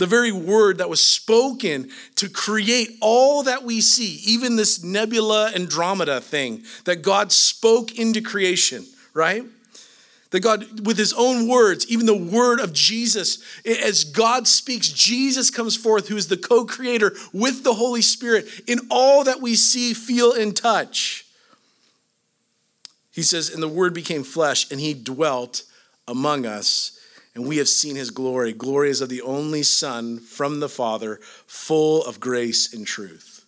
the 0.00 0.06
very 0.06 0.32
word 0.32 0.78
that 0.78 0.88
was 0.88 1.04
spoken 1.04 1.90
to 2.16 2.30
create 2.30 2.96
all 3.02 3.42
that 3.42 3.64
we 3.64 3.82
see, 3.82 4.22
even 4.24 4.56
this 4.56 4.82
nebula 4.82 5.52
Andromeda 5.54 6.22
thing 6.22 6.64
that 6.86 7.02
God 7.02 7.30
spoke 7.30 7.98
into 7.98 8.22
creation, 8.22 8.86
right? 9.12 9.44
That 10.30 10.40
God, 10.40 10.86
with 10.86 10.96
his 10.96 11.12
own 11.12 11.48
words, 11.48 11.86
even 11.90 12.06
the 12.06 12.16
word 12.16 12.60
of 12.60 12.72
Jesus, 12.72 13.44
as 13.66 14.04
God 14.04 14.48
speaks, 14.48 14.88
Jesus 14.88 15.50
comes 15.50 15.76
forth, 15.76 16.08
who 16.08 16.16
is 16.16 16.28
the 16.28 16.38
co 16.38 16.64
creator 16.64 17.12
with 17.34 17.62
the 17.62 17.74
Holy 17.74 18.00
Spirit 18.00 18.48
in 18.66 18.78
all 18.90 19.24
that 19.24 19.42
we 19.42 19.54
see, 19.54 19.92
feel, 19.92 20.32
and 20.32 20.56
touch. 20.56 21.26
He 23.10 23.22
says, 23.22 23.50
And 23.50 23.62
the 23.62 23.68
word 23.68 23.92
became 23.92 24.24
flesh, 24.24 24.70
and 24.70 24.80
he 24.80 24.94
dwelt 24.94 25.64
among 26.08 26.46
us 26.46 26.98
and 27.34 27.46
we 27.46 27.58
have 27.58 27.68
seen 27.68 27.96
his 27.96 28.10
glory. 28.10 28.52
Glory 28.52 28.90
is 28.90 29.00
of 29.00 29.08
the 29.08 29.22
only 29.22 29.62
Son 29.62 30.18
from 30.18 30.60
the 30.60 30.68
Father, 30.68 31.20
full 31.46 32.04
of 32.04 32.20
grace 32.20 32.72
and 32.72 32.86
truth. 32.86 33.44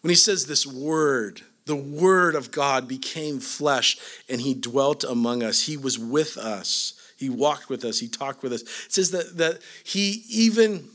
When 0.00 0.10
he 0.10 0.16
says 0.16 0.46
this 0.46 0.66
word, 0.66 1.42
the 1.66 1.76
word 1.76 2.34
of 2.34 2.50
God 2.50 2.88
became 2.88 3.40
flesh 3.40 3.96
and 4.28 4.40
he 4.40 4.54
dwelt 4.54 5.04
among 5.04 5.42
us, 5.42 5.62
he 5.62 5.76
was 5.76 5.98
with 5.98 6.36
us, 6.36 6.94
he 7.16 7.30
walked 7.30 7.68
with 7.68 7.84
us, 7.84 8.00
he 8.00 8.08
talked 8.08 8.42
with 8.42 8.52
us. 8.52 8.62
It 8.62 8.92
says 8.92 9.10
that, 9.12 9.36
that 9.38 9.60
he 9.82 10.24
even 10.28 10.88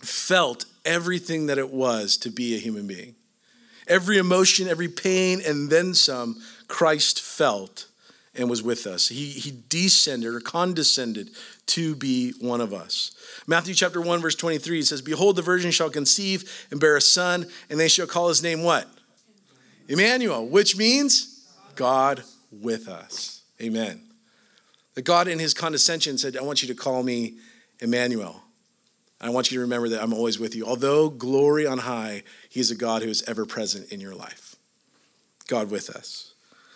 felt 0.00 0.64
everything 0.84 1.46
that 1.46 1.58
it 1.58 1.70
was 1.70 2.16
to 2.18 2.30
be 2.30 2.54
a 2.54 2.58
human 2.58 2.86
being. 2.86 3.14
Every 3.88 4.18
emotion, 4.18 4.68
every 4.68 4.88
pain, 4.88 5.40
and 5.44 5.68
then 5.68 5.94
some, 5.94 6.40
Christ 6.68 7.20
felt 7.20 7.89
and 8.34 8.48
was 8.48 8.62
with 8.62 8.86
us. 8.86 9.08
He, 9.08 9.26
he 9.26 9.52
descended 9.68 10.32
or 10.32 10.40
condescended 10.40 11.30
to 11.66 11.96
be 11.96 12.32
one 12.40 12.60
of 12.60 12.72
us. 12.72 13.12
Matthew 13.46 13.74
chapter 13.74 14.00
1, 14.00 14.20
verse 14.20 14.36
23 14.36 14.82
says, 14.82 15.02
Behold, 15.02 15.36
the 15.36 15.42
virgin 15.42 15.70
shall 15.70 15.90
conceive 15.90 16.66
and 16.70 16.80
bear 16.80 16.96
a 16.96 17.00
son, 17.00 17.46
and 17.68 17.78
they 17.78 17.88
shall 17.88 18.06
call 18.06 18.28
his 18.28 18.42
name 18.42 18.62
what? 18.62 18.88
Emmanuel, 19.88 20.46
which 20.46 20.76
means 20.76 21.44
God 21.74 22.22
with 22.52 22.88
us. 22.88 23.42
Amen. 23.60 24.00
That 24.94 25.02
God, 25.02 25.28
in 25.28 25.38
his 25.38 25.54
condescension, 25.54 26.16
said, 26.16 26.36
I 26.36 26.42
want 26.42 26.62
you 26.62 26.68
to 26.68 26.74
call 26.74 27.02
me 27.02 27.38
Emmanuel. 27.80 28.42
I 29.20 29.30
want 29.30 29.50
you 29.50 29.56
to 29.56 29.62
remember 29.62 29.88
that 29.90 30.02
I'm 30.02 30.14
always 30.14 30.38
with 30.38 30.54
you. 30.54 30.64
Although 30.64 31.10
glory 31.10 31.66
on 31.66 31.78
high, 31.78 32.22
he 32.48 32.60
is 32.60 32.70
a 32.70 32.74
God 32.74 33.02
who 33.02 33.08
is 33.08 33.22
ever 33.28 33.44
present 33.44 33.92
in 33.92 34.00
your 34.00 34.14
life. 34.14 34.56
God 35.46 35.70
with 35.70 35.90
us. 35.90 36.29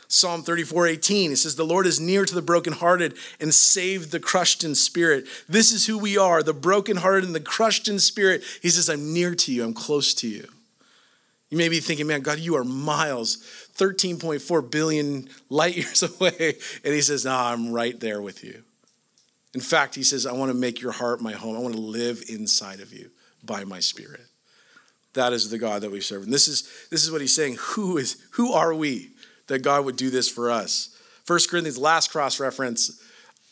Psalm 0.09 0.43
34 0.43 0.87
18, 0.87 1.33
it 1.33 1.37
says, 1.37 1.57
The 1.57 1.65
Lord 1.65 1.87
is 1.87 2.01
near 2.01 2.25
to 2.25 2.35
the 2.35 2.43
brokenhearted 2.43 3.15
and 3.41 3.53
saved 3.55 4.11
the 4.11 4.21
crushed 4.21 4.65
in 4.65 4.75
spirit. 4.75 5.27
This 5.49 5.73
is 5.73 5.87
who 5.87 5.99
we 5.99 6.19
are, 6.19 6.43
the 6.43 6.53
brokenhearted 6.53 7.25
and 7.25 7.35
the 7.35 7.41
crushed 7.41 7.89
in 7.89 7.99
spirit. 7.99 8.43
He 8.63 8.71
says, 8.71 8.89
I'm 8.89 9.13
near 9.13 9.35
to 9.35 9.53
you, 9.53 9.65
I'm 9.65 9.75
close 9.75 10.15
to 10.15 10.29
you. 10.29 10.47
You 11.51 11.59
may 11.59 11.69
be 11.69 11.81
thinking, 11.81 12.07
man, 12.07 12.23
God, 12.23 12.39
you 12.39 12.57
are 12.57 12.65
miles, 12.65 13.39
13.4 13.77 14.71
billion 14.71 15.29
light 15.49 15.77
years 15.77 16.03
away. 16.03 16.57
And 16.85 16.95
he 16.95 17.01
says, 17.01 17.25
No, 17.25 17.35
I'm 17.35 17.73
right 17.73 17.99
there 17.99 18.21
with 18.21 18.45
you. 18.45 18.63
In 19.55 19.61
fact, 19.61 19.95
he 19.95 20.03
says, 20.03 20.27
I 20.27 20.33
want 20.33 20.51
to 20.51 20.59
make 20.59 20.81
your 20.81 20.93
heart 20.93 21.23
my 21.23 21.33
home. 21.33 21.57
I 21.57 21.61
want 21.61 21.75
to 21.75 21.81
live 21.81 22.25
inside 22.29 22.81
of 22.81 22.93
you 22.93 23.11
by 23.45 23.65
my 23.65 23.79
spirit. 23.79 24.27
That 25.15 25.33
is 25.33 25.49
the 25.49 25.59
God 25.59 25.83
that 25.83 25.93
we 25.93 26.01
serve. 26.01 26.25
And 26.25 26.33
this 26.33 26.49
is, 26.49 26.69
this 26.91 27.05
is 27.05 27.13
what 27.13 27.21
he's 27.21 27.35
saying. 27.35 27.57
Who 27.61 27.99
is 27.99 28.17
who 28.33 28.53
are 28.53 28.75
we? 28.75 29.13
That 29.47 29.61
God 29.61 29.85
would 29.85 29.97
do 29.97 30.11
this 30.11 30.29
for 30.29 30.51
us. 30.51 30.91
1 31.27 31.39
Corinthians, 31.49 31.79
last 31.79 32.11
cross 32.11 32.39
reference 32.39 33.01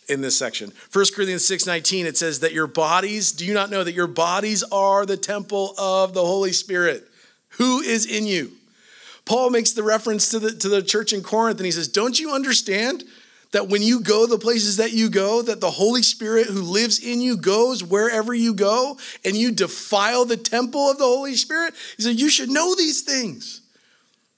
in 0.08 0.20
this 0.20 0.37
section. 0.37 0.72
1 0.92 1.14
Corinthians 1.14 1.46
6:19 1.46 2.06
it 2.06 2.16
says 2.16 2.40
that 2.40 2.52
your 2.52 2.66
bodies, 2.66 3.32
do 3.32 3.46
you 3.46 3.54
not 3.54 3.70
know 3.70 3.82
that 3.82 3.94
your 3.94 4.06
bodies 4.06 4.62
are 4.64 5.06
the 5.06 5.16
temple 5.16 5.75
of 5.78 6.12
the 6.12 6.25
Holy 6.25 6.52
Spirit 6.52 7.08
who 7.50 7.80
is 7.80 8.04
in 8.04 8.26
you? 8.26 8.52
Paul 9.25 9.50
makes 9.50 9.72
the 9.72 9.82
reference 9.82 10.28
to 10.30 10.38
the 10.38 10.52
to 10.52 10.68
the 10.68 10.82
church 10.82 11.12
in 11.12 11.22
Corinth 11.22 11.58
and 11.58 11.66
he 11.66 11.72
says, 11.72 11.88
"Don't 11.88 12.18
you 12.18 12.32
understand 12.32 13.04
that 13.52 13.68
when 13.68 13.82
you 13.82 14.00
go 14.00 14.26
the 14.26 14.38
places 14.38 14.78
that 14.78 14.92
you 14.92 15.08
go 15.08 15.42
that 15.42 15.61
the 15.61 15.70
Holy 15.70 16.02
Spirit 16.02 16.49
who 16.49 16.62
lives 16.62 16.99
in 16.99 17.20
you 17.20 17.37
goes 17.37 17.82
wherever 17.84 18.34
you 18.34 18.52
go 18.54 18.99
and 19.25 19.37
you 19.37 19.52
defile 19.52 20.25
the 20.25 20.37
temple 20.37 20.90
of 20.90 20.99
the 20.99 21.04
Holy 21.04 21.37
Spirit?" 21.37 21.75
He 21.96 22.02
said, 22.02 22.20
"You 22.20 22.28
should 22.28 22.50
know 22.50 22.75
these 22.75 23.00
things." 23.00 23.62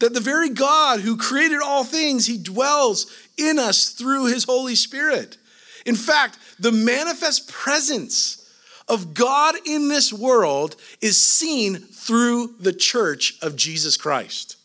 That 0.01 0.15
the 0.15 0.21
very 0.21 0.51
God 0.51 1.01
who 1.01 1.17
created 1.17 1.61
all 1.63 1.85
things, 1.85 2.27
he 2.27 2.37
dwells 2.37 3.07
in 3.37 3.59
us 3.59 3.91
through 3.91 4.27
his 4.27 4.45
Holy 4.45 4.75
Spirit. 4.75 5.39
In 5.87 5.95
fact, 5.95 6.39
the 6.59 6.73
manifest 6.73 7.49
presence 7.49 8.41
of 8.89 9.15
God 9.15 9.55
in 9.65 9.89
this 9.89 10.13
world 10.13 10.77
is 11.01 11.21
seen 11.23 11.77
through 11.77 12.55
the 12.61 12.73
church 12.73 13.39
of 13.41 13.57
Jesus 13.57 13.97
Christ. 13.97 14.57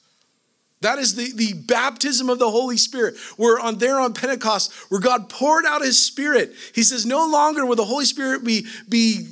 That 0.82 0.98
is 0.98 1.16
the, 1.16 1.32
the 1.34 1.54
baptism 1.54 2.30
of 2.30 2.40
the 2.40 2.50
Holy 2.50 2.78
Spirit. 2.78 3.16
We're 3.38 3.60
on 3.60 3.80
there 3.80 4.00
on 4.00 4.14
Pentecost, 4.14 4.72
where 4.90 5.02
God 5.02 5.30
poured 5.30 5.66
out 5.66 5.82
his 5.82 6.02
spirit. 6.02 6.54
He 6.74 6.84
says, 6.84 7.06
No 7.06 7.28
longer 7.28 7.66
will 7.66 7.76
the 7.76 7.84
Holy 7.84 8.06
Spirit 8.06 8.46
be, 8.46 8.66
be 8.88 9.28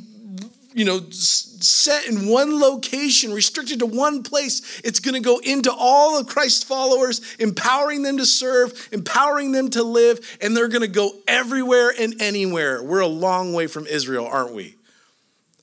you 0.77 0.85
know, 0.85 1.01
set 1.09 2.05
in 2.05 2.29
one 2.29 2.61
location, 2.61 3.33
restricted 3.33 3.79
to 3.79 3.87
one 3.87 4.21
place. 4.21 4.79
It's 4.83 4.99
going 4.99 5.15
to 5.15 5.21
go 5.21 5.39
into 5.39 5.73
all 5.73 6.19
of 6.19 6.27
Christ's 6.27 6.63
followers, 6.63 7.19
empowering 7.39 8.03
them 8.03 8.17
to 8.17 8.27
serve, 8.27 8.87
empowering 8.91 9.53
them 9.53 9.71
to 9.71 9.81
live, 9.81 10.37
and 10.39 10.55
they're 10.55 10.67
going 10.67 10.83
to 10.83 10.87
go 10.87 11.13
everywhere 11.27 11.91
and 11.99 12.21
anywhere. 12.21 12.83
We're 12.83 12.99
a 12.99 13.07
long 13.07 13.53
way 13.53 13.65
from 13.65 13.87
Israel, 13.87 14.27
aren't 14.27 14.53
we? 14.53 14.75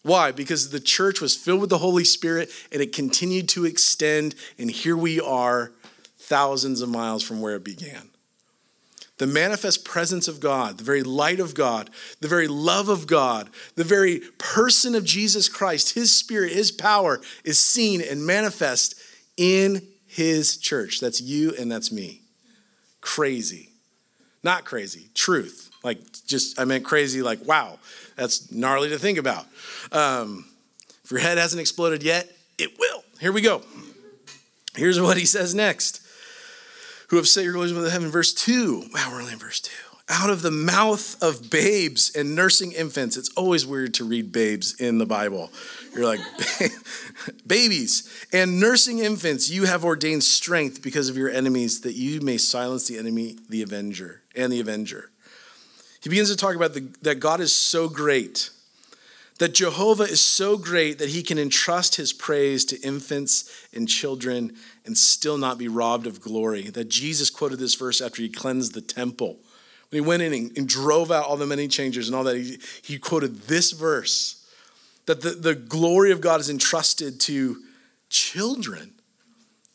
Why? 0.02 0.33
Because 0.33 0.71
the 0.71 0.80
church 0.80 1.21
was 1.21 1.37
filled 1.37 1.61
with 1.61 1.71
the 1.71 1.78
Holy 1.78 2.04
Spirit 2.04 2.50
and 2.73 2.83
it 2.83 2.92
continued 2.92 3.49
to 3.50 3.66
extend, 3.66 4.35
and 4.59 4.68
here 4.68 4.97
we 4.97 5.21
are, 5.21 5.71
thousands 6.18 6.80
of 6.80 6.88
miles 6.88 7.23
from 7.23 7.40
where 7.40 7.54
it 7.54 7.62
began. 7.62 8.11
The 9.18 9.26
manifest 9.28 9.85
presence 9.85 10.26
of 10.26 10.40
God, 10.40 10.78
the 10.78 10.85
very 10.85 11.04
light 11.04 11.38
of 11.38 11.54
God, 11.54 11.90
the 12.21 12.28
very 12.28 12.49
love 12.49 12.88
of 12.88 13.06
God, 13.06 13.49
the 13.76 13.85
very 13.85 14.21
person 14.38 14.94
of 14.94 15.04
Jesus 15.04 15.49
Christ, 15.49 15.94
His 15.94 16.12
Spirit, 16.12 16.52
His 16.52 16.73
power 16.73 17.21
is 17.44 17.61
seen 17.61 18.00
and 18.02 18.26
manifest 18.26 18.97
in 19.37 19.87
His 20.06 20.56
church. 20.56 20.99
That's 21.00 21.21
you 21.21 21.54
and 21.59 21.71
that's 21.71 21.92
me. 21.92 22.23
Crazy. 23.00 23.71
Not 24.42 24.64
crazy, 24.64 25.09
truth. 25.14 25.71
Like, 25.85 25.99
just, 26.26 26.59
I 26.59 26.64
meant 26.64 26.85
crazy, 26.85 27.23
like, 27.23 27.44
wow, 27.47 27.78
that's 28.16 28.50
gnarly 28.50 28.88
to 28.88 28.99
think 28.99 29.18
about. 29.18 29.47
Um, 29.92 30.44
if 31.04 31.11
your 31.11 31.21
head 31.21 31.38
hasn't 31.38 31.61
exploded 31.61 32.02
yet, 32.02 32.30
it 32.59 32.78
will. 32.78 33.04
Here 33.21 33.33
we 33.33 33.42
go. 33.42 33.62
Here's 34.76 35.00
what 35.00 35.16
he 35.16 35.25
says 35.25 35.54
next 35.54 36.03
who 37.08 37.16
have 37.16 37.28
set 37.28 37.44
your 37.44 37.52
glories 37.52 37.73
with 37.73 37.90
heaven. 37.90 38.11
Verse 38.11 38.32
2. 38.32 38.84
Wow, 38.92 39.11
we're 39.12 39.20
only 39.20 39.32
in 39.32 39.38
verse 39.38 39.61
2. 39.61 39.73
Out 40.08 40.28
of 40.28 40.42
the 40.42 40.50
mouth 40.50 41.23
of 41.23 41.49
babes 41.50 42.14
and 42.14 42.34
nursing 42.34 42.73
infants. 42.73 43.16
It's 43.16 43.30
always 43.30 43.66
weird 43.66 43.94
to 43.94 44.04
read 44.04 44.32
babes 44.32 44.78
in 44.78 44.99
the 44.99 45.06
Bible. 45.06 45.50
You're 45.94 46.04
like, 46.04 46.20
babies 47.46 48.26
and 48.32 48.61
nursing 48.61 48.99
infants, 48.99 49.49
you 49.49 49.64
have 49.64 49.84
ordained 49.84 50.23
strength 50.23 50.82
because 50.82 51.08
of 51.08 51.16
your 51.16 51.30
enemies, 51.30 51.80
that 51.82 51.94
you 51.94 52.20
may 52.20 52.37
silence 52.37 52.87
the 52.87 52.99
enemy, 52.99 53.38
the 53.49 53.62
avenger, 53.62 54.23
and 54.37 54.52
the 54.52 54.61
avenger. 54.61 55.11
He 56.02 56.11
begins 56.11 56.30
to 56.30 56.37
talk 56.37 56.54
about 56.54 56.75
the, 56.75 56.80
that 57.00 57.14
God 57.14 57.40
is 57.40 57.54
so 57.54 57.88
great, 57.88 58.50
that 59.38 59.54
Jehovah 59.54 60.04
is 60.04 60.20
so 60.20 60.56
great 60.56 60.98
that 60.98 61.08
he 61.08 61.22
can 61.22 61.38
entrust 61.38 61.96
his 61.96 62.12
praise 62.12 62.64
to 62.66 62.80
infants 62.82 63.50
and 63.74 63.88
children 63.88 64.52
and 64.84 64.96
still 64.96 65.38
not 65.38 65.58
be 65.58 65.68
robbed 65.68 66.06
of 66.06 66.20
glory. 66.20 66.70
That 66.70 66.88
Jesus 66.88 67.30
quoted 67.30 67.58
this 67.58 67.74
verse 67.74 68.00
after 68.00 68.22
he 68.22 68.28
cleansed 68.28 68.74
the 68.74 68.80
temple. 68.80 69.38
When 69.90 70.02
he 70.02 70.08
went 70.08 70.22
in 70.22 70.52
and, 70.56 70.68
drove 70.68 71.10
out 71.10 71.26
all 71.26 71.36
the 71.36 71.46
money 71.46 71.68
changers 71.68 72.08
and 72.08 72.16
all 72.16 72.24
that, 72.24 72.36
he, 72.36 72.58
he 72.82 72.98
quoted 72.98 73.42
this 73.42 73.72
verse 73.72 74.44
that 75.06 75.20
the, 75.20 75.30
the 75.30 75.54
glory 75.54 76.10
of 76.10 76.20
God 76.20 76.40
is 76.40 76.48
entrusted 76.48 77.20
to 77.20 77.58
children. 78.08 78.92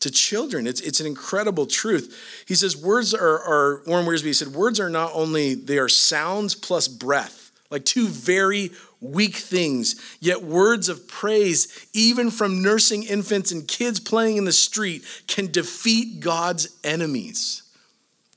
To 0.00 0.10
children. 0.10 0.66
It's, 0.66 0.80
it's 0.80 1.00
an 1.00 1.06
incredible 1.06 1.66
truth. 1.66 2.44
He 2.48 2.54
says, 2.54 2.76
words 2.76 3.14
are, 3.14 3.38
are 3.40 3.82
Warren 3.86 4.06
Wiersbe 4.06 4.34
said, 4.34 4.48
words 4.48 4.80
are 4.80 4.90
not 4.90 5.12
only, 5.14 5.54
they 5.54 5.78
are 5.78 5.88
sounds 5.88 6.54
plus 6.54 6.88
breath, 6.88 7.39
like 7.70 7.84
two 7.84 8.08
very 8.08 8.70
weak 9.00 9.36
things, 9.36 10.00
yet 10.20 10.42
words 10.42 10.88
of 10.88 11.08
praise, 11.08 11.88
even 11.92 12.30
from 12.30 12.62
nursing 12.62 13.04
infants 13.04 13.52
and 13.52 13.66
kids 13.66 14.00
playing 14.00 14.36
in 14.36 14.44
the 14.44 14.52
street, 14.52 15.04
can 15.26 15.50
defeat 15.50 16.20
God's 16.20 16.76
enemies. 16.84 17.62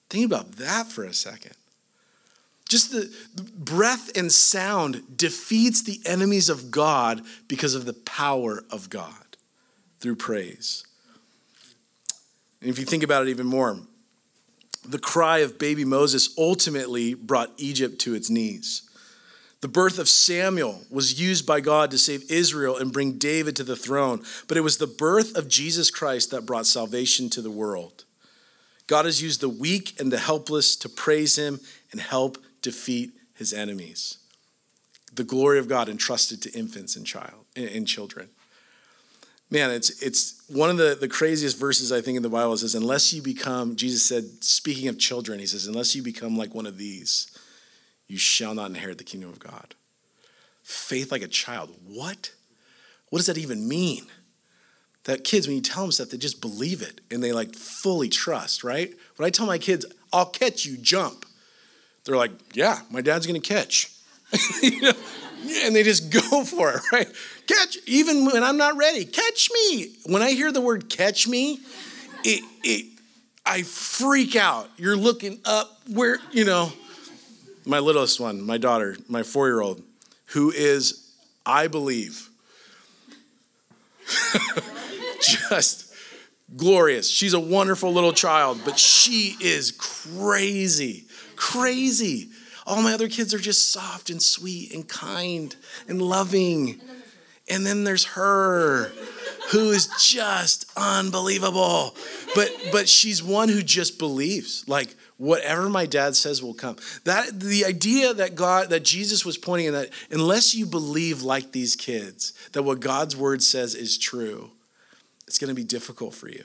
Think 0.09 0.25
about 0.25 0.53
that 0.53 0.87
for 0.87 1.03
a 1.03 1.13
second. 1.13 1.53
Just 2.69 2.91
the 2.91 3.13
breath 3.57 4.15
and 4.17 4.31
sound 4.31 5.17
defeats 5.17 5.83
the 5.83 5.99
enemies 6.05 6.49
of 6.49 6.71
God 6.71 7.21
because 7.47 7.75
of 7.75 7.85
the 7.85 7.93
power 7.93 8.63
of 8.71 8.89
God 8.89 9.37
through 9.99 10.15
praise. 10.15 10.85
And 12.61 12.69
if 12.69 12.79
you 12.79 12.85
think 12.85 13.03
about 13.03 13.23
it 13.23 13.29
even 13.29 13.45
more, 13.45 13.79
the 14.85 14.99
cry 14.99 15.39
of 15.39 15.59
baby 15.59 15.85
Moses 15.85 16.33
ultimately 16.37 17.13
brought 17.13 17.51
Egypt 17.57 17.99
to 17.99 18.15
its 18.15 18.29
knees. 18.29 18.89
The 19.63 19.69
birth 19.69 19.97
of 19.97 20.09
Samuel 20.09 20.81
was 20.89 21.21
used 21.21 21.47
by 21.47 21.61
God 21.61 21.89
to 21.91 21.97
save 21.97 22.29
Israel 22.29 22.75
and 22.75 22.91
bring 22.91 23.13
David 23.13 23.55
to 23.55 23.63
the 23.63 23.77
throne, 23.77 24.21
but 24.49 24.57
it 24.57 24.61
was 24.61 24.75
the 24.75 24.87
birth 24.87 25.37
of 25.37 25.47
Jesus 25.47 25.89
Christ 25.89 26.31
that 26.31 26.45
brought 26.45 26.65
salvation 26.65 27.29
to 27.29 27.41
the 27.41 27.49
world. 27.49 28.03
God 28.87 29.05
has 29.05 29.23
used 29.23 29.39
the 29.39 29.47
weak 29.47 29.97
and 30.01 30.11
the 30.11 30.17
helpless 30.17 30.75
to 30.75 30.89
praise 30.89 31.37
him 31.37 31.61
and 31.93 32.01
help 32.01 32.39
defeat 32.61 33.13
his 33.35 33.53
enemies. 33.53 34.17
The 35.13 35.23
glory 35.23 35.59
of 35.59 35.69
God 35.69 35.87
entrusted 35.87 36.41
to 36.41 36.51
infants 36.51 36.97
and 36.97 37.05
child 37.05 37.45
and 37.55 37.87
children. 37.87 38.27
Man, 39.49 39.71
it's 39.71 40.01
it's 40.01 40.43
one 40.49 40.71
of 40.71 40.75
the, 40.75 40.97
the 40.99 41.07
craziest 41.07 41.57
verses 41.57 41.89
I 41.93 42.01
think 42.01 42.17
in 42.17 42.23
the 42.23 42.27
Bible 42.27 42.57
says, 42.57 42.75
unless 42.75 43.13
you 43.13 43.21
become, 43.21 43.77
Jesus 43.77 44.05
said, 44.05 44.25
speaking 44.43 44.89
of 44.89 44.99
children, 44.99 45.39
he 45.39 45.45
says, 45.45 45.67
unless 45.67 45.95
you 45.95 46.03
become 46.03 46.37
like 46.37 46.53
one 46.53 46.65
of 46.65 46.77
these, 46.77 47.32
you 48.13 48.19
shall 48.19 48.53
not 48.53 48.69
inherit 48.69 48.99
the 48.99 49.03
kingdom 49.03 49.31
of 49.31 49.39
God. 49.39 49.73
Faith 50.61 51.11
like 51.11 51.23
a 51.23 51.27
child. 51.27 51.73
What? 51.83 52.31
What 53.09 53.17
does 53.17 53.25
that 53.25 53.39
even 53.39 53.67
mean? 53.67 54.05
That 55.05 55.23
kids, 55.23 55.47
when 55.47 55.55
you 55.55 55.63
tell 55.63 55.81
them 55.81 55.91
stuff, 55.91 56.11
they 56.11 56.17
just 56.17 56.39
believe 56.39 56.83
it 56.83 57.01
and 57.09 57.23
they 57.23 57.31
like 57.31 57.55
fully 57.55 58.09
trust, 58.09 58.63
right? 58.63 58.93
When 59.15 59.25
I 59.25 59.31
tell 59.31 59.47
my 59.47 59.57
kids, 59.57 59.87
I'll 60.13 60.27
catch 60.27 60.63
you, 60.63 60.77
jump, 60.77 61.25
they're 62.05 62.15
like, 62.15 62.29
yeah, 62.53 62.81
my 62.91 63.01
dad's 63.01 63.25
gonna 63.25 63.39
catch. 63.39 63.91
you 64.61 64.81
know? 64.81 64.93
And 65.63 65.75
they 65.75 65.81
just 65.81 66.11
go 66.11 66.43
for 66.45 66.73
it, 66.73 66.81
right? 66.91 67.07
Catch, 67.47 67.77
even 67.87 68.25
when 68.25 68.43
I'm 68.43 68.57
not 68.57 68.77
ready, 68.77 69.05
catch 69.05 69.49
me. 69.51 69.95
When 70.05 70.21
I 70.21 70.33
hear 70.33 70.51
the 70.51 70.61
word 70.61 70.87
catch 70.87 71.27
me, 71.27 71.57
it, 72.23 72.43
it, 72.63 72.99
I 73.43 73.63
freak 73.63 74.35
out. 74.35 74.69
You're 74.77 74.95
looking 74.95 75.39
up 75.45 75.81
where, 75.89 76.19
you 76.31 76.45
know, 76.45 76.71
my 77.65 77.79
littlest 77.79 78.19
one, 78.19 78.41
my 78.41 78.57
daughter, 78.57 78.97
my 79.07 79.23
four 79.23 79.47
year 79.47 79.61
old, 79.61 79.81
who 80.27 80.51
is, 80.51 81.11
I 81.45 81.67
believe, 81.67 82.29
just 85.21 85.93
glorious. 86.55 87.09
She's 87.09 87.33
a 87.33 87.39
wonderful 87.39 87.93
little 87.93 88.13
child, 88.13 88.61
but 88.65 88.77
she 88.77 89.35
is 89.39 89.71
crazy, 89.71 91.05
crazy. 91.35 92.29
All 92.65 92.81
my 92.81 92.93
other 92.93 93.09
kids 93.09 93.33
are 93.33 93.39
just 93.39 93.71
soft 93.71 94.09
and 94.09 94.21
sweet 94.21 94.73
and 94.73 94.87
kind 94.87 95.55
and 95.87 96.01
loving. 96.01 96.81
And 97.49 97.65
then 97.65 97.83
there's 97.83 98.05
her 98.05 98.91
who 99.51 99.71
is 99.71 99.89
just 99.99 100.71
unbelievable. 100.77 101.95
But 102.35 102.51
but 102.71 102.87
she's 102.87 103.21
one 103.21 103.49
who 103.49 103.61
just 103.61 103.99
believes. 103.99 104.67
Like 104.67 104.95
whatever 105.17 105.69
my 105.69 105.85
dad 105.85 106.15
says 106.15 106.41
will 106.41 106.53
come. 106.53 106.77
That 107.03 107.39
the 107.39 107.65
idea 107.65 108.13
that 108.13 108.35
God 108.35 108.69
that 108.69 108.83
Jesus 108.83 109.25
was 109.25 109.37
pointing 109.37 109.67
in 109.67 109.73
that 109.73 109.89
unless 110.11 110.55
you 110.55 110.65
believe 110.65 111.21
like 111.21 111.51
these 111.51 111.75
kids 111.75 112.33
that 112.53 112.63
what 112.63 112.79
God's 112.79 113.15
word 113.15 113.41
says 113.41 113.75
is 113.75 113.97
true, 113.97 114.51
it's 115.27 115.37
going 115.37 115.49
to 115.49 115.55
be 115.55 115.63
difficult 115.63 116.13
for 116.13 116.29
you 116.29 116.43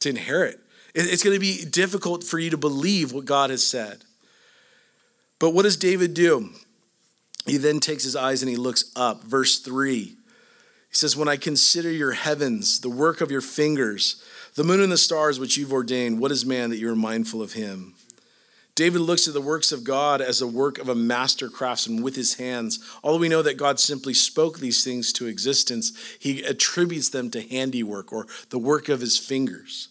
to 0.00 0.08
inherit. 0.08 0.60
It's 0.94 1.22
going 1.22 1.34
to 1.34 1.40
be 1.40 1.64
difficult 1.64 2.24
for 2.24 2.38
you 2.38 2.50
to 2.50 2.56
believe 2.56 3.12
what 3.12 3.24
God 3.24 3.50
has 3.50 3.64
said. 3.64 4.04
But 5.38 5.50
what 5.50 5.62
does 5.62 5.76
David 5.76 6.14
do? 6.14 6.50
He 7.46 7.56
then 7.56 7.80
takes 7.80 8.04
his 8.04 8.16
eyes 8.16 8.42
and 8.42 8.50
he 8.50 8.56
looks 8.56 8.92
up. 8.96 9.22
Verse 9.24 9.60
3. 9.60 10.16
He 10.90 10.96
says, 10.96 11.16
When 11.16 11.28
I 11.28 11.36
consider 11.36 11.90
your 11.90 12.12
heavens, 12.12 12.80
the 12.80 12.90
work 12.90 13.20
of 13.20 13.30
your 13.30 13.40
fingers, 13.40 14.22
the 14.56 14.64
moon 14.64 14.80
and 14.80 14.92
the 14.92 14.98
stars 14.98 15.38
which 15.38 15.56
you've 15.56 15.72
ordained, 15.72 16.20
what 16.20 16.32
is 16.32 16.44
man 16.44 16.70
that 16.70 16.78
you 16.78 16.90
are 16.90 16.96
mindful 16.96 17.40
of 17.40 17.52
him? 17.52 17.94
David 18.74 19.00
looks 19.00 19.28
at 19.28 19.34
the 19.34 19.40
works 19.40 19.72
of 19.72 19.84
God 19.84 20.20
as 20.20 20.38
the 20.38 20.46
work 20.46 20.78
of 20.78 20.88
a 20.88 20.94
master 20.94 21.48
craftsman 21.48 22.02
with 22.02 22.16
his 22.16 22.34
hands. 22.34 22.78
Although 23.04 23.18
we 23.18 23.28
know 23.28 23.42
that 23.42 23.56
God 23.56 23.78
simply 23.78 24.14
spoke 24.14 24.58
these 24.58 24.82
things 24.82 25.12
to 25.14 25.26
existence, 25.26 25.92
he 26.18 26.42
attributes 26.42 27.10
them 27.10 27.30
to 27.32 27.42
handiwork 27.42 28.12
or 28.12 28.26
the 28.48 28.58
work 28.58 28.88
of 28.88 29.00
his 29.00 29.18
fingers 29.18 29.88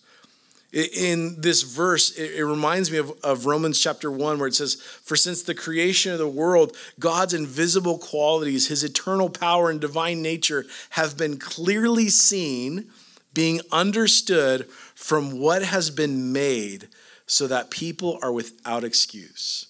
in 0.72 1.42
this 1.42 1.64
verse, 1.64 2.12
it, 2.16 2.44
reminds 2.44 2.92
me 2.92 2.98
of, 2.98 3.12
of 3.24 3.48
Romans 3.48 3.80
chapter 3.80 4.12
1, 4.12 4.38
where 4.38 4.48
it 4.48 4.54
says, 4.54 4.76
For 4.76 5.16
since 5.16 5.42
the 5.42 5.56
creation 5.56 6.12
of 6.12 6.20
the 6.20 6.28
world, 6.28 6.76
God's 7.00 7.34
invisible 7.34 7.98
qualities, 7.98 8.68
his 8.68 8.84
eternal 8.84 9.30
power 9.30 9.72
and 9.72 9.82
divine 9.82 10.22
nature 10.22 10.66
have 10.92 11.18
been 11.18 11.38
clearly 11.38 12.10
seen, 12.10 12.90
being 13.34 13.62
understood 13.72 14.70
from 14.94 15.40
what 15.40 15.64
has 15.64 15.90
been 15.90 16.32
made, 16.32 16.88
so 17.26 17.48
that 17.48 17.72
people 17.72 18.20
are 18.22 18.32
without 18.32 18.84
excuse. 18.84 19.66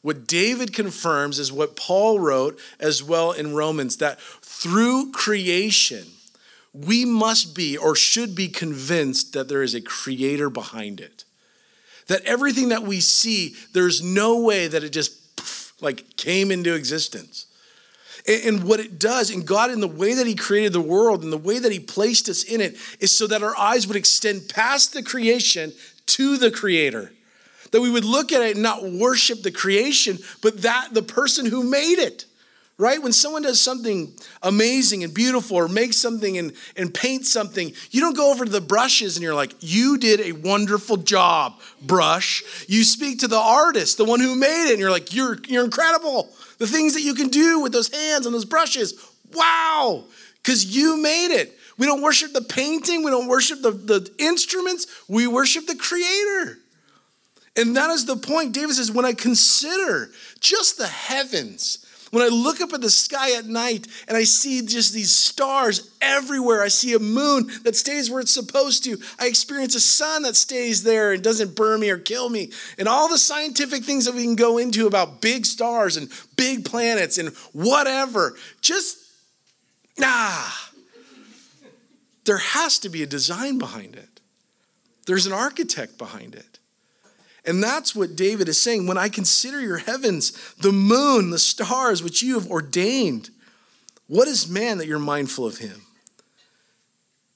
What 0.00 0.26
David 0.26 0.72
confirms 0.72 1.38
is 1.38 1.52
what 1.52 1.76
Paul 1.76 2.18
wrote 2.18 2.58
as 2.80 3.02
well 3.02 3.32
in 3.32 3.54
Romans 3.54 3.98
that 3.98 4.20
through 4.20 5.12
creation, 5.12 6.06
we 6.72 7.04
must 7.04 7.54
be 7.54 7.76
or 7.76 7.94
should 7.94 8.34
be 8.34 8.48
convinced 8.48 9.32
that 9.34 9.48
there 9.48 9.62
is 9.62 9.74
a 9.74 9.80
creator 9.80 10.48
behind 10.48 11.00
it. 11.00 11.24
That 12.08 12.22
everything 12.24 12.70
that 12.70 12.82
we 12.82 13.00
see, 13.00 13.54
there's 13.72 14.02
no 14.02 14.40
way 14.40 14.66
that 14.68 14.82
it 14.82 14.90
just 14.90 15.82
like 15.82 16.16
came 16.16 16.50
into 16.50 16.74
existence. 16.74 17.46
And 18.26 18.64
what 18.64 18.78
it 18.78 19.00
does, 19.00 19.30
and 19.30 19.44
God, 19.44 19.70
in 19.70 19.80
the 19.80 19.88
way 19.88 20.14
that 20.14 20.26
He 20.26 20.36
created 20.36 20.72
the 20.72 20.80
world 20.80 21.24
and 21.24 21.32
the 21.32 21.38
way 21.38 21.58
that 21.58 21.72
He 21.72 21.80
placed 21.80 22.28
us 22.28 22.44
in 22.44 22.60
it, 22.60 22.76
is 23.00 23.16
so 23.16 23.26
that 23.26 23.42
our 23.42 23.56
eyes 23.58 23.86
would 23.86 23.96
extend 23.96 24.48
past 24.48 24.92
the 24.92 25.02
creation 25.02 25.72
to 26.06 26.36
the 26.36 26.50
Creator. 26.50 27.12
That 27.72 27.80
we 27.80 27.90
would 27.90 28.04
look 28.04 28.32
at 28.32 28.42
it 28.42 28.54
and 28.54 28.62
not 28.62 28.84
worship 28.84 29.42
the 29.42 29.50
creation, 29.50 30.18
but 30.40 30.62
that 30.62 30.90
the 30.92 31.02
person 31.02 31.46
who 31.46 31.68
made 31.68 31.98
it. 31.98 32.26
Right? 32.82 33.00
When 33.00 33.12
someone 33.12 33.42
does 33.42 33.60
something 33.60 34.12
amazing 34.42 35.04
and 35.04 35.14
beautiful 35.14 35.56
or 35.56 35.68
makes 35.68 35.98
something 35.98 36.36
and, 36.36 36.52
and 36.76 36.92
paints 36.92 37.30
something, 37.32 37.72
you 37.92 38.00
don't 38.00 38.16
go 38.16 38.32
over 38.32 38.44
to 38.44 38.50
the 38.50 38.60
brushes 38.60 39.16
and 39.16 39.22
you're 39.22 39.36
like, 39.36 39.54
You 39.60 39.98
did 39.98 40.18
a 40.18 40.32
wonderful 40.32 40.96
job, 40.96 41.60
brush. 41.80 42.42
You 42.66 42.82
speak 42.82 43.20
to 43.20 43.28
the 43.28 43.38
artist, 43.38 43.98
the 43.98 44.04
one 44.04 44.18
who 44.18 44.34
made 44.34 44.66
it, 44.66 44.72
and 44.72 44.80
you're 44.80 44.90
like, 44.90 45.14
You're, 45.14 45.38
you're 45.46 45.64
incredible. 45.64 46.28
The 46.58 46.66
things 46.66 46.94
that 46.94 47.02
you 47.02 47.14
can 47.14 47.28
do 47.28 47.60
with 47.60 47.70
those 47.70 47.86
hands 47.86 48.26
and 48.26 48.34
those 48.34 48.44
brushes. 48.44 48.94
Wow. 49.32 50.02
Because 50.42 50.64
you 50.64 51.00
made 51.00 51.32
it. 51.32 51.56
We 51.78 51.86
don't 51.86 52.02
worship 52.02 52.32
the 52.32 52.42
painting, 52.42 53.04
we 53.04 53.12
don't 53.12 53.28
worship 53.28 53.62
the, 53.62 53.70
the 53.70 54.12
instruments, 54.18 54.88
we 55.06 55.28
worship 55.28 55.68
the 55.68 55.76
creator. 55.76 56.58
And 57.56 57.76
that 57.76 57.90
is 57.90 58.06
the 58.06 58.16
point. 58.16 58.54
David 58.54 58.74
says, 58.74 58.90
when 58.90 59.04
I 59.04 59.12
consider 59.12 60.10
just 60.40 60.78
the 60.78 60.88
heavens, 60.88 61.81
when 62.12 62.22
I 62.22 62.28
look 62.28 62.60
up 62.60 62.74
at 62.74 62.82
the 62.82 62.90
sky 62.90 63.38
at 63.38 63.46
night 63.46 63.88
and 64.06 64.18
I 64.18 64.24
see 64.24 64.60
just 64.60 64.92
these 64.92 65.16
stars 65.16 65.90
everywhere, 66.02 66.62
I 66.62 66.68
see 66.68 66.92
a 66.92 66.98
moon 66.98 67.50
that 67.64 67.74
stays 67.74 68.10
where 68.10 68.20
it's 68.20 68.34
supposed 68.34 68.84
to. 68.84 68.98
I 69.18 69.28
experience 69.28 69.74
a 69.74 69.80
sun 69.80 70.22
that 70.24 70.36
stays 70.36 70.84
there 70.84 71.12
and 71.12 71.24
doesn't 71.24 71.56
burn 71.56 71.80
me 71.80 71.88
or 71.88 71.96
kill 71.96 72.28
me. 72.28 72.52
And 72.78 72.86
all 72.86 73.08
the 73.08 73.16
scientific 73.16 73.84
things 73.84 74.04
that 74.04 74.14
we 74.14 74.24
can 74.24 74.36
go 74.36 74.58
into 74.58 74.86
about 74.86 75.22
big 75.22 75.46
stars 75.46 75.96
and 75.96 76.10
big 76.36 76.66
planets 76.66 77.16
and 77.16 77.30
whatever. 77.54 78.36
Just, 78.60 78.98
nah. 79.98 80.44
There 82.26 82.38
has 82.38 82.78
to 82.80 82.90
be 82.90 83.02
a 83.02 83.06
design 83.06 83.56
behind 83.56 83.96
it, 83.96 84.20
there's 85.06 85.26
an 85.26 85.32
architect 85.32 85.96
behind 85.96 86.34
it. 86.34 86.51
And 87.44 87.62
that's 87.62 87.94
what 87.94 88.14
David 88.14 88.48
is 88.48 88.60
saying. 88.60 88.86
When 88.86 88.98
I 88.98 89.08
consider 89.08 89.60
your 89.60 89.78
heavens, 89.78 90.54
the 90.54 90.72
moon, 90.72 91.30
the 91.30 91.38
stars, 91.38 92.02
which 92.02 92.22
you 92.22 92.34
have 92.34 92.50
ordained, 92.50 93.30
what 94.06 94.28
is 94.28 94.48
man 94.48 94.78
that 94.78 94.86
you're 94.86 94.98
mindful 94.98 95.46
of 95.46 95.58
him? 95.58 95.82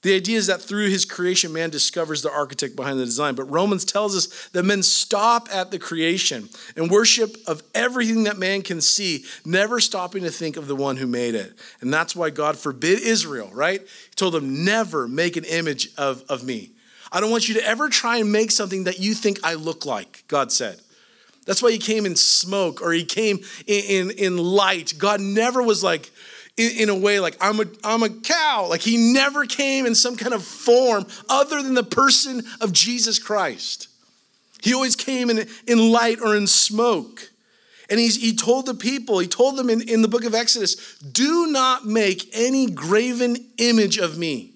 The 0.03 0.15
idea 0.15 0.37
is 0.37 0.47
that 0.47 0.61
through 0.61 0.89
his 0.89 1.03
creation, 1.03 1.51
man 1.51 1.69
discovers 1.69 2.21
the 2.21 2.31
architect 2.31 2.75
behind 2.75 2.99
the 2.99 3.03
design. 3.03 3.35
But 3.35 3.49
Romans 3.51 3.83
tells 3.83 4.15
us 4.15 4.47
that 4.49 4.63
men 4.63 4.83
stop 4.83 5.49
at 5.51 5.71
the 5.71 5.79
creation 5.79 6.47
and 6.77 6.89
worship 6.89 7.35
of 7.47 7.63
everything 7.73 8.23
that 8.23 8.37
man 8.37 8.61
can 8.61 8.79
see, 8.79 9.25
never 9.43 9.79
stopping 9.81 10.23
to 10.23 10.29
think 10.29 10.55
of 10.55 10.67
the 10.67 10.75
one 10.75 10.97
who 10.97 11.07
made 11.07 11.35
it. 11.35 11.51
And 11.81 11.91
that's 11.91 12.15
why 12.15 12.29
God 12.29 12.57
forbid 12.57 13.01
Israel, 13.01 13.49
right? 13.51 13.81
He 13.81 14.15
told 14.15 14.35
them, 14.35 14.63
never 14.63 15.07
make 15.07 15.35
an 15.35 15.43
image 15.45 15.89
of, 15.97 16.23
of 16.29 16.43
me. 16.43 16.71
I 17.11 17.19
don't 17.19 17.31
want 17.31 17.47
you 17.47 17.55
to 17.55 17.65
ever 17.65 17.89
try 17.89 18.17
and 18.17 18.31
make 18.31 18.51
something 18.51 18.85
that 18.85 18.99
you 18.99 19.13
think 19.13 19.39
I 19.43 19.53
look 19.53 19.85
like, 19.85 20.23
God 20.27 20.51
said. 20.51 20.81
That's 21.45 21.63
why 21.63 21.71
he 21.71 21.77
came 21.77 22.05
in 22.05 22.15
smoke 22.15 22.81
or 22.81 22.91
he 22.91 23.05
came 23.05 23.39
in, 23.65 24.09
in, 24.09 24.11
in 24.11 24.37
light. 24.37 24.93
God 24.97 25.21
never 25.21 25.63
was 25.63 25.83
like, 25.83 26.11
in, 26.57 26.71
in, 26.77 26.89
a 26.89 26.95
way, 26.95 27.19
like 27.19 27.37
I'm 27.39 27.59
a, 27.59 27.65
I'm 27.83 28.03
a 28.03 28.09
cow. 28.09 28.67
Like 28.69 28.81
he 28.81 29.13
never 29.13 29.45
came 29.45 29.85
in 29.85 29.95
some 29.95 30.17
kind 30.17 30.33
of 30.33 30.43
form 30.43 31.05
other 31.29 31.61
than 31.61 31.75
the 31.75 31.83
person 31.83 32.43
of 32.59 32.73
Jesus 32.73 33.19
Christ. 33.19 33.87
He 34.61 34.73
always 34.73 34.95
came 34.95 35.29
in, 35.29 35.47
in 35.67 35.91
light 35.91 36.19
or 36.19 36.35
in 36.35 36.47
smoke. 36.47 37.29
And 37.89 37.99
he's, 37.99 38.17
he 38.17 38.35
told 38.35 38.65
the 38.65 38.73
people, 38.73 39.19
he 39.19 39.27
told 39.27 39.55
them 39.55 39.69
in, 39.69 39.81
in 39.87 40.01
the 40.01 40.07
book 40.07 40.25
of 40.25 40.35
Exodus, 40.35 40.97
do 40.99 41.47
not 41.47 41.85
make 41.85 42.29
any 42.33 42.65
graven 42.69 43.37
image 43.57 43.97
of 43.97 44.17
me. 44.17 44.51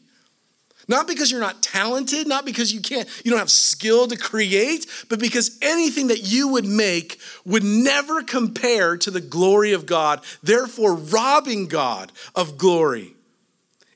Not 0.91 1.07
because 1.07 1.31
you're 1.31 1.39
not 1.39 1.63
talented, 1.63 2.27
not 2.27 2.45
because 2.45 2.73
you 2.73 2.81
can't, 2.81 3.07
you 3.23 3.31
don't 3.31 3.39
have 3.39 3.49
skill 3.49 4.09
to 4.09 4.17
create, 4.17 4.85
but 5.07 5.19
because 5.19 5.57
anything 5.61 6.07
that 6.07 6.29
you 6.29 6.49
would 6.49 6.65
make 6.65 7.17
would 7.45 7.63
never 7.63 8.23
compare 8.23 8.97
to 8.97 9.09
the 9.09 9.21
glory 9.21 9.71
of 9.71 9.85
God, 9.85 10.19
therefore 10.43 10.95
robbing 10.95 11.67
God 11.67 12.11
of 12.35 12.57
glory. 12.57 13.15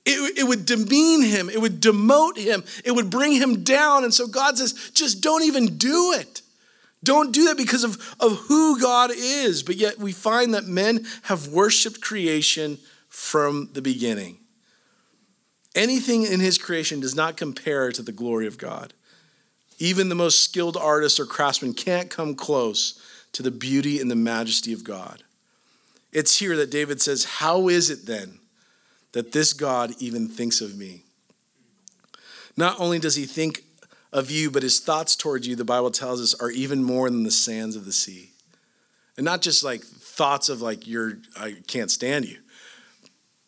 It, 0.05 0.37
it 0.37 0.43
would 0.47 0.65
demean 0.65 1.23
him, 1.23 1.49
it 1.49 1.59
would 1.59 1.81
demote 1.81 2.37
him, 2.37 2.63
it 2.85 2.93
would 2.93 3.09
bring 3.09 3.33
him 3.33 3.65
down. 3.65 4.05
And 4.05 4.13
so 4.13 4.25
God 4.25 4.57
says, 4.57 4.91
just 4.93 5.19
don't 5.19 5.43
even 5.43 5.77
do 5.77 6.13
it. 6.13 6.43
Don't 7.03 7.33
do 7.33 7.43
that 7.49 7.57
because 7.57 7.83
of, 7.83 8.15
of 8.21 8.37
who 8.47 8.79
God 8.79 9.11
is. 9.13 9.63
But 9.63 9.75
yet 9.75 9.97
we 9.97 10.13
find 10.13 10.53
that 10.53 10.63
men 10.63 11.05
have 11.23 11.49
worshiped 11.49 11.99
creation 11.99 12.77
from 13.09 13.67
the 13.73 13.81
beginning. 13.81 14.37
Anything 15.75 16.23
in 16.23 16.39
his 16.39 16.57
creation 16.57 17.01
does 17.01 17.15
not 17.15 17.35
compare 17.35 17.91
to 17.91 18.01
the 18.01 18.13
glory 18.13 18.47
of 18.47 18.57
God. 18.57 18.93
Even 19.77 20.07
the 20.07 20.15
most 20.15 20.41
skilled 20.41 20.77
artist 20.77 21.19
or 21.19 21.25
craftsman 21.25 21.73
can't 21.73 22.09
come 22.09 22.33
close 22.33 22.99
to 23.33 23.43
the 23.43 23.51
beauty 23.51 23.99
and 23.99 24.09
the 24.09 24.15
majesty 24.15 24.71
of 24.71 24.85
God. 24.85 25.23
It's 26.13 26.39
here 26.39 26.55
that 26.55 26.71
David 26.71 27.01
says, 27.01 27.25
How 27.25 27.67
is 27.67 27.89
it 27.89 28.05
then 28.05 28.39
that 29.11 29.33
this 29.33 29.51
God 29.51 29.93
even 29.99 30.29
thinks 30.29 30.61
of 30.61 30.77
me? 30.77 31.03
Not 32.55 32.79
only 32.79 32.99
does 32.99 33.15
he 33.15 33.25
think 33.25 33.63
of 34.13 34.31
you, 34.31 34.49
but 34.49 34.63
his 34.63 34.79
thoughts 34.79 35.17
towards 35.17 35.45
you, 35.45 35.57
the 35.57 35.65
Bible 35.65 35.91
tells 35.91 36.21
us, 36.21 36.33
are 36.39 36.51
even 36.51 36.81
more 36.81 37.09
than 37.09 37.23
the 37.23 37.31
sands 37.31 37.75
of 37.75 37.83
the 37.83 37.91
sea. 37.91 38.29
And 39.17 39.25
not 39.25 39.41
just 39.41 39.61
like 39.61 39.83
thoughts 39.83 40.47
of 40.47 40.61
like, 40.61 40.87
you're, 40.87 41.17
I 41.37 41.57
can't 41.67 41.91
stand 41.91 42.23
you, 42.23 42.37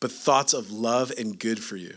but 0.02 0.12
thoughts 0.12 0.54
of 0.54 0.72
love 0.72 1.14
and 1.18 1.40
good 1.40 1.64
for 1.64 1.78
you 1.78 1.96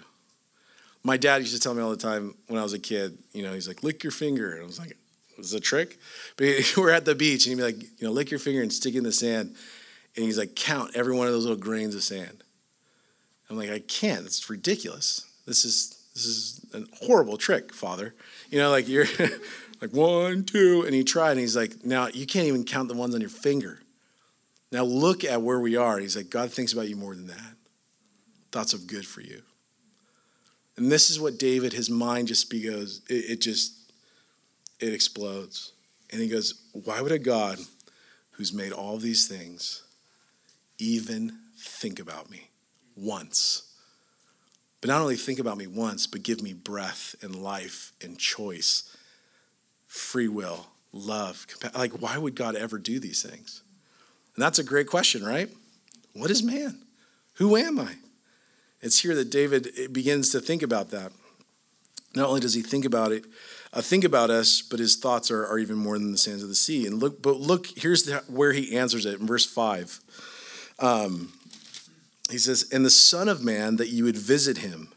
my 1.02 1.16
dad 1.16 1.40
used 1.40 1.54
to 1.54 1.60
tell 1.60 1.74
me 1.74 1.82
all 1.82 1.90
the 1.90 1.96
time 1.96 2.34
when 2.48 2.58
I 2.58 2.62
was 2.62 2.72
a 2.72 2.78
kid, 2.78 3.18
you 3.32 3.42
know, 3.42 3.54
he's 3.54 3.68
like, 3.68 3.82
lick 3.82 4.02
your 4.02 4.10
finger. 4.10 4.52
And 4.52 4.62
I 4.62 4.66
was 4.66 4.78
like, 4.78 4.96
was 5.40 5.54
a 5.54 5.60
trick? 5.60 5.98
But 6.36 6.74
we're 6.76 6.90
at 6.90 7.04
the 7.04 7.14
beach 7.14 7.46
and 7.46 7.52
he'd 7.52 7.64
be 7.64 7.72
like, 7.72 7.82
you 8.00 8.06
know, 8.06 8.12
lick 8.12 8.30
your 8.30 8.40
finger 8.40 8.62
and 8.62 8.72
stick 8.72 8.94
it 8.94 8.98
in 8.98 9.04
the 9.04 9.12
sand. 9.12 9.54
And 10.16 10.24
he's 10.24 10.38
like, 10.38 10.54
count 10.54 10.92
every 10.94 11.14
one 11.14 11.26
of 11.26 11.32
those 11.32 11.44
little 11.44 11.58
grains 11.58 11.94
of 11.94 12.02
sand. 12.02 12.42
I'm 13.48 13.56
like, 13.56 13.70
I 13.70 13.80
can't. 13.80 14.26
It's 14.26 14.48
ridiculous. 14.48 15.28
This 15.46 15.64
is 15.64 15.96
this 16.14 16.26
is 16.26 16.66
a 16.74 16.82
horrible 17.04 17.36
trick, 17.36 17.72
Father. 17.72 18.14
You 18.50 18.58
know, 18.58 18.70
like 18.70 18.88
you're 18.88 19.06
like 19.80 19.92
one, 19.92 20.44
two, 20.44 20.82
and 20.84 20.94
he 20.94 21.04
tried, 21.04 21.32
and 21.32 21.40
he's 21.40 21.56
like, 21.56 21.84
now 21.84 22.08
you 22.08 22.26
can't 22.26 22.46
even 22.46 22.64
count 22.64 22.88
the 22.88 22.94
ones 22.94 23.14
on 23.14 23.20
your 23.20 23.30
finger. 23.30 23.80
Now 24.72 24.84
look 24.84 25.24
at 25.24 25.42
where 25.42 25.58
we 25.58 25.76
are. 25.76 25.98
He's 25.98 26.16
like, 26.16 26.30
God 26.30 26.52
thinks 26.52 26.72
about 26.72 26.88
you 26.88 26.96
more 26.96 27.14
than 27.14 27.26
that. 27.28 27.54
Thoughts 28.52 28.72
of 28.72 28.86
good 28.86 29.06
for 29.06 29.20
you. 29.20 29.42
And 30.76 30.90
this 30.90 31.10
is 31.10 31.20
what 31.20 31.38
David, 31.38 31.72
his 31.72 31.90
mind 31.90 32.28
just 32.28 32.50
goes, 32.50 33.02
it, 33.08 33.30
it 33.30 33.40
just, 33.40 33.92
it 34.78 34.92
explodes. 34.92 35.72
And 36.10 36.20
he 36.20 36.28
goes, 36.28 36.54
Why 36.72 37.00
would 37.00 37.12
a 37.12 37.18
God 37.18 37.58
who's 38.32 38.52
made 38.52 38.72
all 38.72 38.96
these 38.96 39.28
things 39.28 39.82
even 40.78 41.38
think 41.58 41.98
about 41.98 42.30
me 42.30 42.48
once? 42.96 43.70
But 44.80 44.88
not 44.88 45.02
only 45.02 45.16
think 45.16 45.38
about 45.38 45.58
me 45.58 45.66
once, 45.66 46.06
but 46.06 46.22
give 46.22 46.42
me 46.42 46.54
breath 46.54 47.14
and 47.20 47.34
life 47.36 47.92
and 48.02 48.18
choice, 48.18 48.96
free 49.86 50.28
will, 50.28 50.68
love. 50.92 51.46
Like, 51.74 52.00
why 52.00 52.16
would 52.16 52.34
God 52.34 52.56
ever 52.56 52.78
do 52.78 52.98
these 52.98 53.22
things? 53.22 53.62
And 54.34 54.42
that's 54.42 54.58
a 54.58 54.64
great 54.64 54.86
question, 54.86 55.22
right? 55.22 55.50
What 56.14 56.30
is 56.30 56.42
man? 56.42 56.82
Who 57.34 57.56
am 57.56 57.78
I? 57.78 57.94
It's 58.82 59.00
here 59.00 59.14
that 59.14 59.30
David 59.30 59.92
begins 59.92 60.30
to 60.30 60.40
think 60.40 60.62
about 60.62 60.90
that. 60.90 61.12
Not 62.14 62.28
only 62.28 62.40
does 62.40 62.54
he 62.54 62.62
think 62.62 62.84
about 62.84 63.12
it, 63.12 63.24
uh, 63.72 63.82
think 63.82 64.04
about 64.04 64.30
us, 64.30 64.62
but 64.62 64.80
his 64.80 64.96
thoughts 64.96 65.30
are, 65.30 65.46
are 65.46 65.58
even 65.58 65.76
more 65.76 65.98
than 65.98 66.10
the 66.10 66.18
sands 66.18 66.42
of 66.42 66.48
the 66.48 66.56
sea. 66.56 66.86
And 66.86 66.98
look, 66.98 67.22
but 67.22 67.36
look, 67.36 67.66
here's 67.76 68.02
the, 68.02 68.24
where 68.26 68.52
he 68.52 68.76
answers 68.76 69.06
it 69.06 69.20
in 69.20 69.26
verse 69.26 69.44
five. 69.44 70.00
Um, 70.80 71.32
he 72.30 72.38
says, 72.38 72.68
"And 72.72 72.84
the 72.84 72.90
Son 72.90 73.28
of 73.28 73.44
Man 73.44 73.76
that 73.76 73.88
you 73.88 74.04
would 74.04 74.16
visit 74.16 74.58
him, 74.58 74.92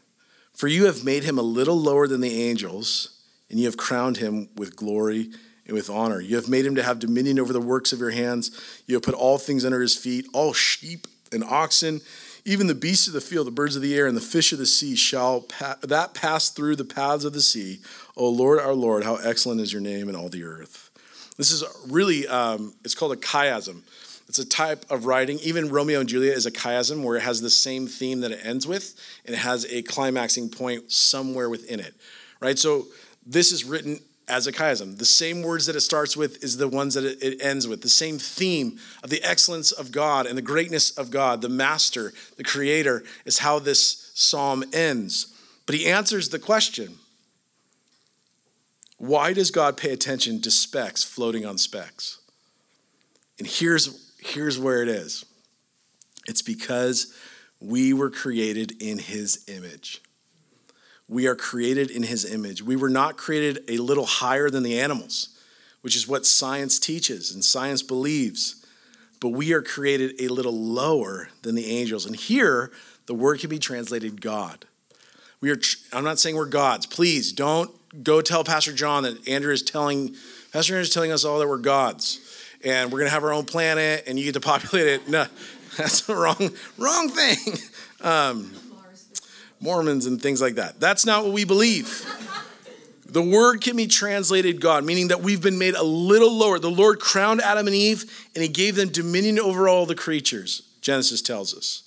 for 0.54 0.66
you 0.66 0.86
have 0.86 1.04
made 1.04 1.22
him 1.22 1.38
a 1.38 1.42
little 1.42 1.78
lower 1.78 2.08
than 2.08 2.20
the 2.20 2.42
angels, 2.42 3.20
and 3.48 3.60
you 3.60 3.66
have 3.66 3.76
crowned 3.76 4.16
him 4.16 4.48
with 4.56 4.74
glory 4.74 5.30
and 5.66 5.76
with 5.76 5.90
honor. 5.90 6.20
You 6.20 6.36
have 6.36 6.48
made 6.48 6.66
him 6.66 6.74
to 6.74 6.82
have 6.82 6.98
dominion 6.98 7.38
over 7.38 7.52
the 7.52 7.60
works 7.60 7.92
of 7.92 8.00
your 8.00 8.10
hands. 8.10 8.50
You 8.86 8.96
have 8.96 9.02
put 9.02 9.14
all 9.14 9.38
things 9.38 9.64
under 9.64 9.80
his 9.80 9.96
feet, 9.96 10.26
all 10.32 10.52
sheep 10.52 11.06
and 11.30 11.44
oxen." 11.44 12.00
Even 12.44 12.66
the 12.66 12.74
beasts 12.74 13.06
of 13.06 13.14
the 13.14 13.20
field, 13.20 13.46
the 13.46 13.50
birds 13.50 13.74
of 13.74 13.82
the 13.82 13.96
air, 13.96 14.06
and 14.06 14.16
the 14.16 14.20
fish 14.20 14.52
of 14.52 14.58
the 14.58 14.66
sea 14.66 14.94
shall 14.94 15.40
pa- 15.40 15.78
that 15.82 16.12
pass 16.12 16.50
through 16.50 16.76
the 16.76 16.84
paths 16.84 17.24
of 17.24 17.32
the 17.32 17.40
sea. 17.40 17.80
O 18.16 18.28
Lord, 18.28 18.58
our 18.58 18.74
Lord, 18.74 19.02
how 19.04 19.16
excellent 19.16 19.60
is 19.60 19.72
your 19.72 19.80
name 19.80 20.08
in 20.08 20.16
all 20.16 20.28
the 20.28 20.44
earth. 20.44 20.90
This 21.38 21.50
is 21.50 21.64
really, 21.88 22.28
um, 22.28 22.74
it's 22.84 22.94
called 22.94 23.12
a 23.12 23.16
chiasm. 23.16 23.82
It's 24.28 24.38
a 24.38 24.46
type 24.46 24.84
of 24.90 25.06
writing. 25.06 25.38
Even 25.40 25.68
Romeo 25.68 26.00
and 26.00 26.08
Juliet 26.08 26.36
is 26.36 26.46
a 26.46 26.50
chiasm 26.50 27.02
where 27.02 27.16
it 27.16 27.22
has 27.22 27.40
the 27.40 27.50
same 27.50 27.86
theme 27.86 28.20
that 28.20 28.30
it 28.30 28.40
ends 28.42 28.66
with, 28.66 28.94
and 29.24 29.34
it 29.34 29.38
has 29.38 29.66
a 29.70 29.82
climaxing 29.82 30.48
point 30.48 30.92
somewhere 30.92 31.48
within 31.48 31.80
it, 31.80 31.94
right? 32.40 32.58
So 32.58 32.86
this 33.26 33.52
is 33.52 33.64
written 33.64 34.00
as 34.28 34.46
a 34.46 34.52
chiasm. 34.52 34.98
The 34.98 35.04
same 35.04 35.42
words 35.42 35.66
that 35.66 35.76
it 35.76 35.80
starts 35.80 36.16
with 36.16 36.42
is 36.42 36.56
the 36.56 36.68
ones 36.68 36.94
that 36.94 37.04
it, 37.04 37.42
ends 37.42 37.68
with. 37.68 37.82
The 37.82 37.88
same 37.88 38.18
theme 38.18 38.78
of 39.02 39.10
the 39.10 39.22
excellence 39.22 39.72
of 39.72 39.92
God 39.92 40.26
and 40.26 40.36
the 40.36 40.42
greatness 40.42 40.90
of 40.92 41.10
God, 41.10 41.42
the 41.42 41.48
master, 41.48 42.12
the 42.36 42.44
creator, 42.44 43.04
is 43.24 43.38
how 43.38 43.58
this 43.58 44.10
psalm 44.14 44.64
ends. 44.72 45.34
But 45.66 45.74
he 45.74 45.86
answers 45.86 46.28
the 46.28 46.38
question 46.38 46.96
why 48.96 49.32
does 49.32 49.50
God 49.50 49.76
pay 49.76 49.92
attention 49.92 50.40
to 50.42 50.50
specks 50.50 51.02
floating 51.02 51.44
on 51.44 51.58
specks? 51.58 52.18
And 53.38 53.46
here's, 53.46 54.14
here's 54.18 54.58
where 54.58 54.82
it 54.82 54.88
is 54.88 55.24
it's 56.26 56.42
because 56.42 57.12
we 57.60 57.92
were 57.92 58.10
created 58.10 58.82
in 58.82 58.98
his 58.98 59.44
image. 59.48 60.00
We 61.08 61.26
are 61.26 61.34
created 61.34 61.90
in 61.90 62.02
his 62.02 62.24
image. 62.24 62.62
We 62.62 62.76
were 62.76 62.88
not 62.88 63.16
created 63.16 63.64
a 63.68 63.78
little 63.78 64.06
higher 64.06 64.48
than 64.50 64.62
the 64.62 64.80
animals, 64.80 65.28
which 65.82 65.96
is 65.96 66.08
what 66.08 66.24
science 66.24 66.78
teaches 66.78 67.32
and 67.32 67.44
science 67.44 67.82
believes. 67.82 68.64
But 69.20 69.30
we 69.30 69.52
are 69.52 69.62
created 69.62 70.20
a 70.20 70.28
little 70.28 70.52
lower 70.52 71.28
than 71.42 71.54
the 71.54 71.66
angels. 71.66 72.06
And 72.06 72.16
here, 72.16 72.72
the 73.06 73.14
word 73.14 73.40
can 73.40 73.50
be 73.50 73.58
translated 73.58 74.20
God. 74.20 74.66
We 75.40 75.50
are, 75.50 75.58
I'm 75.92 76.04
not 76.04 76.18
saying 76.18 76.36
we're 76.36 76.46
gods. 76.46 76.86
Please 76.86 77.32
don't 77.32 77.70
go 78.02 78.22
tell 78.22 78.44
Pastor 78.44 78.72
John 78.72 79.02
that 79.02 79.28
Andrew 79.28 79.52
is 79.52 79.62
telling, 79.62 80.16
Pastor 80.52 80.74
Andrew 80.74 80.80
is 80.80 80.90
telling 80.90 81.12
us 81.12 81.24
all 81.24 81.38
that 81.38 81.48
we're 81.48 81.58
gods 81.58 82.20
and 82.64 82.90
we're 82.90 83.00
going 83.00 83.08
to 83.08 83.14
have 83.14 83.24
our 83.24 83.32
own 83.32 83.44
planet 83.44 84.04
and 84.06 84.18
you 84.18 84.24
get 84.24 84.34
to 84.34 84.40
populate 84.40 84.86
it. 84.86 85.08
No, 85.08 85.26
that's 85.76 86.02
the 86.02 86.16
wrong, 86.16 86.50
wrong 86.78 87.10
thing. 87.10 87.58
Um, 88.00 88.52
Mormons 89.64 90.04
and 90.04 90.20
things 90.20 90.42
like 90.42 90.56
that. 90.56 90.78
That's 90.78 91.06
not 91.06 91.24
what 91.24 91.32
we 91.32 91.44
believe. 91.44 92.06
The 93.06 93.22
word 93.22 93.62
can 93.62 93.76
be 93.76 93.86
translated 93.86 94.60
God, 94.60 94.84
meaning 94.84 95.08
that 95.08 95.22
we've 95.22 95.40
been 95.40 95.58
made 95.58 95.74
a 95.74 95.82
little 95.82 96.32
lower. 96.36 96.58
The 96.58 96.70
Lord 96.70 97.00
crowned 97.00 97.40
Adam 97.40 97.66
and 97.66 97.74
Eve 97.74 98.04
and 98.34 98.42
he 98.42 98.48
gave 98.48 98.76
them 98.76 98.90
dominion 98.90 99.38
over 99.38 99.68
all 99.68 99.86
the 99.86 99.94
creatures, 99.94 100.62
Genesis 100.82 101.22
tells 101.22 101.56
us. 101.56 101.84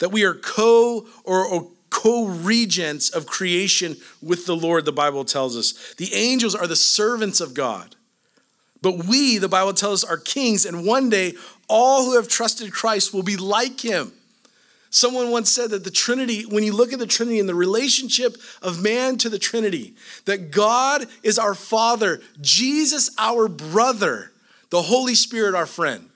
That 0.00 0.10
we 0.10 0.24
are 0.24 0.34
co 0.34 1.06
or, 1.24 1.68
co 1.90 2.26
regents 2.26 3.10
of 3.10 3.26
creation 3.26 3.96
with 4.20 4.46
the 4.46 4.56
Lord, 4.56 4.84
the 4.84 4.92
Bible 4.92 5.24
tells 5.24 5.56
us. 5.56 5.94
The 5.94 6.12
angels 6.12 6.54
are 6.54 6.66
the 6.66 6.76
servants 6.76 7.40
of 7.40 7.54
God. 7.54 7.94
But 8.82 9.04
we, 9.06 9.38
the 9.38 9.48
Bible 9.48 9.74
tells 9.74 10.04
us, 10.04 10.10
are 10.10 10.18
kings, 10.18 10.64
and 10.64 10.86
one 10.86 11.08
day 11.08 11.34
all 11.68 12.04
who 12.04 12.16
have 12.16 12.28
trusted 12.28 12.72
Christ 12.72 13.14
will 13.14 13.22
be 13.22 13.36
like 13.36 13.80
him. 13.80 14.12
Someone 14.90 15.30
once 15.30 15.50
said 15.50 15.70
that 15.70 15.84
the 15.84 15.90
Trinity, 15.90 16.42
when 16.42 16.64
you 16.64 16.72
look 16.72 16.92
at 16.92 16.98
the 16.98 17.06
Trinity 17.06 17.38
and 17.38 17.48
the 17.48 17.54
relationship 17.54 18.36
of 18.62 18.82
man 18.82 19.18
to 19.18 19.28
the 19.28 19.38
Trinity, 19.38 19.94
that 20.24 20.50
God 20.50 21.06
is 21.22 21.38
our 21.38 21.54
Father, 21.54 22.20
Jesus 22.40 23.10
our 23.18 23.48
brother, 23.48 24.32
the 24.70 24.82
Holy 24.82 25.14
Spirit 25.14 25.54
our 25.54 25.66
friend. 25.66 26.08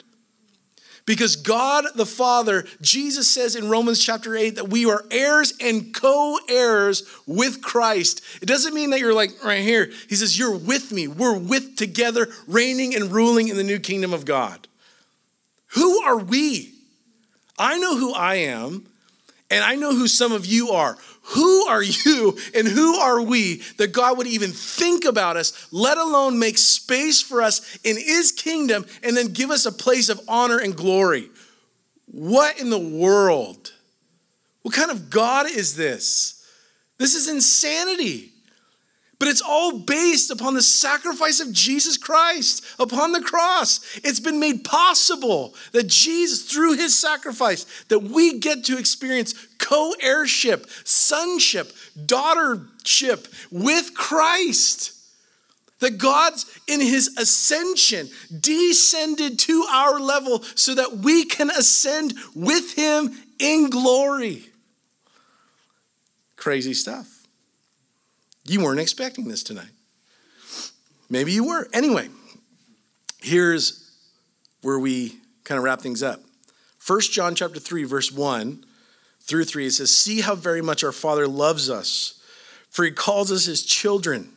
Because 1.05 1.35
God 1.35 1.85
the 1.97 2.07
Father, 2.07 2.65
Jesus 2.81 3.29
says 3.29 3.57
in 3.57 3.69
Romans 3.69 4.03
chapter 4.03 4.37
8 4.37 4.51
that 4.51 4.69
we 4.69 4.87
are 4.87 5.05
heirs 5.11 5.53
and 5.61 5.93
co 5.93 6.39
heirs 6.49 7.03
with 7.27 7.61
Christ. 7.61 8.23
It 8.41 8.47
doesn't 8.47 8.73
mean 8.73 8.91
that 8.91 9.01
you're 9.01 9.15
like 9.15 9.45
right 9.45 9.63
here. 9.63 9.91
He 10.09 10.15
says, 10.15 10.39
You're 10.39 10.57
with 10.57 10.93
me. 10.93 11.09
We're 11.09 11.37
with 11.37 11.77
together, 11.77 12.29
reigning 12.47 12.95
and 12.95 13.11
ruling 13.11 13.49
in 13.49 13.57
the 13.57 13.65
new 13.65 13.81
kingdom 13.81 14.15
of 14.15 14.25
God. 14.25 14.69
Who 15.75 16.03
are 16.03 16.19
we? 16.19 16.73
I 17.63 17.79
know 17.79 17.97
who 17.97 18.13
I 18.13 18.35
am, 18.35 18.89
and 19.49 19.63
I 19.63 19.77
know 19.77 19.95
who 19.95 20.09
some 20.09 20.33
of 20.33 20.45
you 20.45 20.71
are. 20.71 20.99
Who 21.27 21.69
are 21.69 21.83
you 21.83 22.37
and 22.57 22.67
who 22.67 22.97
are 22.97 23.23
we 23.23 23.63
that 23.77 23.93
God 23.93 24.19
would 24.19 24.27
even 24.27 24.51
think 24.51 25.05
about 25.05 25.37
us, 25.37 25.69
let 25.71 25.97
alone 25.97 26.41
make 26.41 26.59
space 26.59 27.23
for 27.23 27.41
us 27.41 27.79
in 27.85 27.97
His 27.97 28.33
kingdom 28.33 28.85
and 29.05 29.17
then 29.17 29.29
give 29.29 29.53
us 29.53 29.65
a 29.65 29.71
place 29.71 30.09
of 30.09 30.21
honor 30.27 30.59
and 30.59 30.77
glory? 30.77 31.31
What 32.07 32.59
in 32.59 32.69
the 32.69 32.81
world? 32.81 33.73
What 34.63 34.75
kind 34.75 34.91
of 34.91 35.09
God 35.09 35.49
is 35.49 35.77
this? 35.77 36.45
This 36.99 37.15
is 37.15 37.29
insanity. 37.29 38.32
But 39.23 39.29
it's 39.29 39.41
all 39.41 39.79
based 39.79 40.33
upon 40.33 40.55
the 40.55 40.63
sacrifice 40.63 41.39
of 41.39 41.53
Jesus 41.53 41.97
Christ 41.97 42.65
upon 42.81 43.13
the 43.13 43.21
cross. 43.21 43.79
It's 44.03 44.19
been 44.19 44.41
made 44.41 44.65
possible 44.65 45.55
that 45.71 45.87
Jesus, 45.87 46.43
through 46.43 46.73
his 46.73 46.99
sacrifice, 46.99 47.85
that 47.85 48.01
we 48.01 48.41
get 48.41 48.65
to 48.65 48.77
experience 48.77 49.35
co 49.59 49.95
heirship, 50.01 50.67
sonship, 50.83 51.71
daughtership 51.97 53.29
with 53.53 53.95
Christ. 53.95 54.93
That 55.79 55.99
God's 55.99 56.45
in 56.67 56.81
his 56.81 57.17
ascension 57.17 58.09
descended 58.41 59.39
to 59.39 59.65
our 59.71 60.01
level 60.01 60.43
so 60.57 60.75
that 60.75 60.97
we 60.97 61.27
can 61.27 61.49
ascend 61.49 62.15
with 62.35 62.75
him 62.75 63.13
in 63.39 63.71
glory. 63.71 64.47
Crazy 66.35 66.75
stuff. 66.75 67.12
You 68.45 68.63
weren't 68.63 68.81
expecting 68.81 69.29
this 69.29 69.43
tonight. 69.43 69.71
Maybe 71.09 71.33
you 71.33 71.45
were. 71.45 71.69
Anyway, 71.73 72.09
here's 73.21 73.91
where 74.63 74.79
we 74.79 75.17
kind 75.45 75.59
of 75.59 75.65
wrap 75.65 75.81
things 75.81 76.03
up. 76.03 76.21
1 76.87 77.01
John 77.13 77.35
chapter 77.35 77.61
3 77.61 77.85
verse 77.85 78.11
1 78.11 78.65
through 79.21 79.45
3 79.45 79.67
it 79.67 79.73
says, 79.73 79.97
"See 79.97 80.21
how 80.21 80.35
very 80.35 80.63
much 80.63 80.83
our 80.83 80.93
Father 80.93 81.29
loves 81.29 81.71
us, 81.71 82.15
for 82.71 82.85
he 82.85 82.91
calls 82.91 83.31
us 83.31 83.45
his 83.45 83.63
children." 83.63 84.33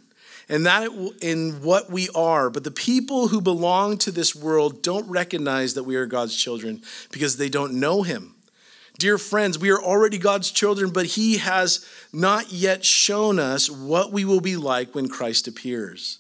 and 0.48 0.66
that 0.66 0.92
in 1.22 1.62
what 1.62 1.90
we 1.90 2.10
are. 2.16 2.50
But 2.50 2.64
the 2.64 2.72
people 2.72 3.30
who 3.30 3.42
belong 3.42 3.98
to 4.00 4.12
this 4.12 4.36
world 4.36 4.82
don't 4.82 5.10
recognize 5.10 5.74
that 5.74 5.84
we 5.84 5.96
are 5.96 6.06
God's 6.06 6.36
children 6.36 6.82
because 7.12 7.38
they 7.38 7.50
don't 7.50 7.74
know 7.74 8.04
Him. 8.04 8.35
Dear 8.98 9.18
friends, 9.18 9.60
we 9.60 9.72
are 9.72 9.82
already 9.82 10.18
God's 10.18 10.52
children, 10.52 10.90
but 10.90 11.06
He 11.06 11.38
has 11.38 11.86
not 12.14 12.52
yet 12.52 12.86
shown 12.86 13.40
us 13.40 13.70
what 13.70 14.12
we 14.12 14.24
will 14.24 14.42
be 14.42 14.56
like 14.56 14.96
when 14.96 15.10
Christ 15.10 15.48
appears. 15.48 16.20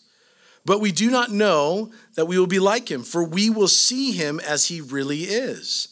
But 0.65 0.81
we 0.81 0.91
do 0.91 1.09
not 1.09 1.31
know 1.31 1.91
that 2.15 2.25
we 2.25 2.38
will 2.38 2.47
be 2.47 2.59
like 2.59 2.89
Him, 2.91 3.03
for 3.03 3.23
we 3.23 3.49
will 3.49 3.67
see 3.67 4.11
Him 4.11 4.41
as 4.41 4.65
He 4.65 4.81
really 4.81 5.21
is. 5.21 5.89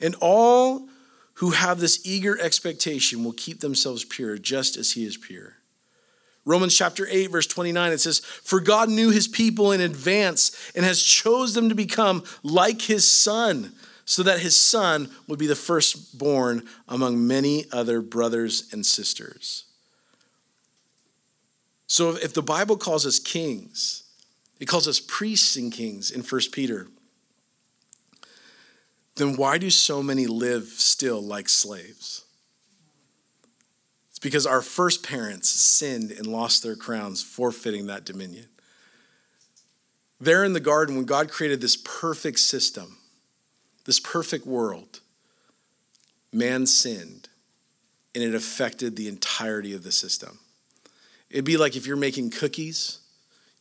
And 0.00 0.14
all 0.20 0.88
who 1.34 1.50
have 1.50 1.80
this 1.80 2.00
eager 2.04 2.40
expectation 2.40 3.24
will 3.24 3.32
keep 3.32 3.60
themselves 3.60 4.04
pure, 4.04 4.38
just 4.38 4.76
as 4.76 4.92
He 4.92 5.04
is 5.04 5.18
pure. 5.18 5.56
Romans 6.44 6.76
chapter 6.76 7.06
8, 7.08 7.30
verse 7.30 7.46
29, 7.46 7.92
it 7.92 8.00
says, 8.00 8.20
For 8.20 8.58
God 8.58 8.88
knew 8.88 9.10
His 9.10 9.28
people 9.28 9.70
in 9.70 9.80
advance 9.80 10.72
and 10.74 10.84
has 10.84 11.02
chose 11.02 11.52
them 11.52 11.68
to 11.68 11.74
become 11.74 12.24
like 12.42 12.82
His 12.82 13.10
Son 13.10 13.72
so 14.04 14.22
that 14.22 14.40
his 14.40 14.56
son 14.56 15.10
would 15.28 15.38
be 15.38 15.46
the 15.46 15.54
firstborn 15.54 16.66
among 16.88 17.26
many 17.26 17.66
other 17.72 18.00
brothers 18.00 18.68
and 18.72 18.84
sisters. 18.84 19.64
So 21.86 22.16
if 22.16 22.32
the 22.32 22.42
Bible 22.42 22.76
calls 22.76 23.06
us 23.06 23.18
kings, 23.18 24.04
it 24.58 24.66
calls 24.66 24.88
us 24.88 25.00
priests 25.00 25.56
and 25.56 25.72
kings 25.72 26.10
in 26.10 26.22
1 26.22 26.40
Peter, 26.52 26.88
then 29.16 29.36
why 29.36 29.58
do 29.58 29.68
so 29.70 30.02
many 30.02 30.26
live 30.26 30.64
still 30.64 31.20
like 31.20 31.48
slaves? 31.48 32.24
It's 34.08 34.18
because 34.18 34.46
our 34.46 34.62
first 34.62 35.06
parents 35.06 35.50
sinned 35.50 36.12
and 36.12 36.26
lost 36.26 36.62
their 36.62 36.76
crowns, 36.76 37.22
forfeiting 37.22 37.86
that 37.88 38.04
dominion. 38.04 38.48
There 40.18 40.44
in 40.44 40.52
the 40.52 40.60
garden, 40.60 40.96
when 40.96 41.04
God 41.04 41.30
created 41.30 41.60
this 41.60 41.76
perfect 41.76 42.38
system, 42.38 42.96
this 43.84 44.00
perfect 44.00 44.46
world, 44.46 45.00
man 46.32 46.66
sinned 46.66 47.28
and 48.14 48.22
it 48.22 48.34
affected 48.34 48.96
the 48.96 49.08
entirety 49.08 49.74
of 49.74 49.82
the 49.82 49.92
system. 49.92 50.38
It'd 51.30 51.44
be 51.44 51.56
like 51.56 51.76
if 51.76 51.86
you're 51.86 51.96
making 51.96 52.30
cookies, 52.30 52.98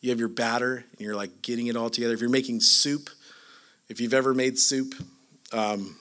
you 0.02 0.10
have 0.10 0.20
your 0.20 0.30
batter 0.30 0.84
and 0.92 1.02
you're 1.02 1.16
like 1.16 1.42
getting 1.42 1.68
it 1.68 1.76
all 1.76 1.90
together. 1.90 2.14
If 2.14 2.22
you're 2.22 2.30
making 2.30 2.60
soup, 2.60 3.10
if 3.88 4.02
you've 4.02 4.14
ever 4.14 4.34
made 4.34 4.60
soup, 4.60 4.94
um, 5.54 5.96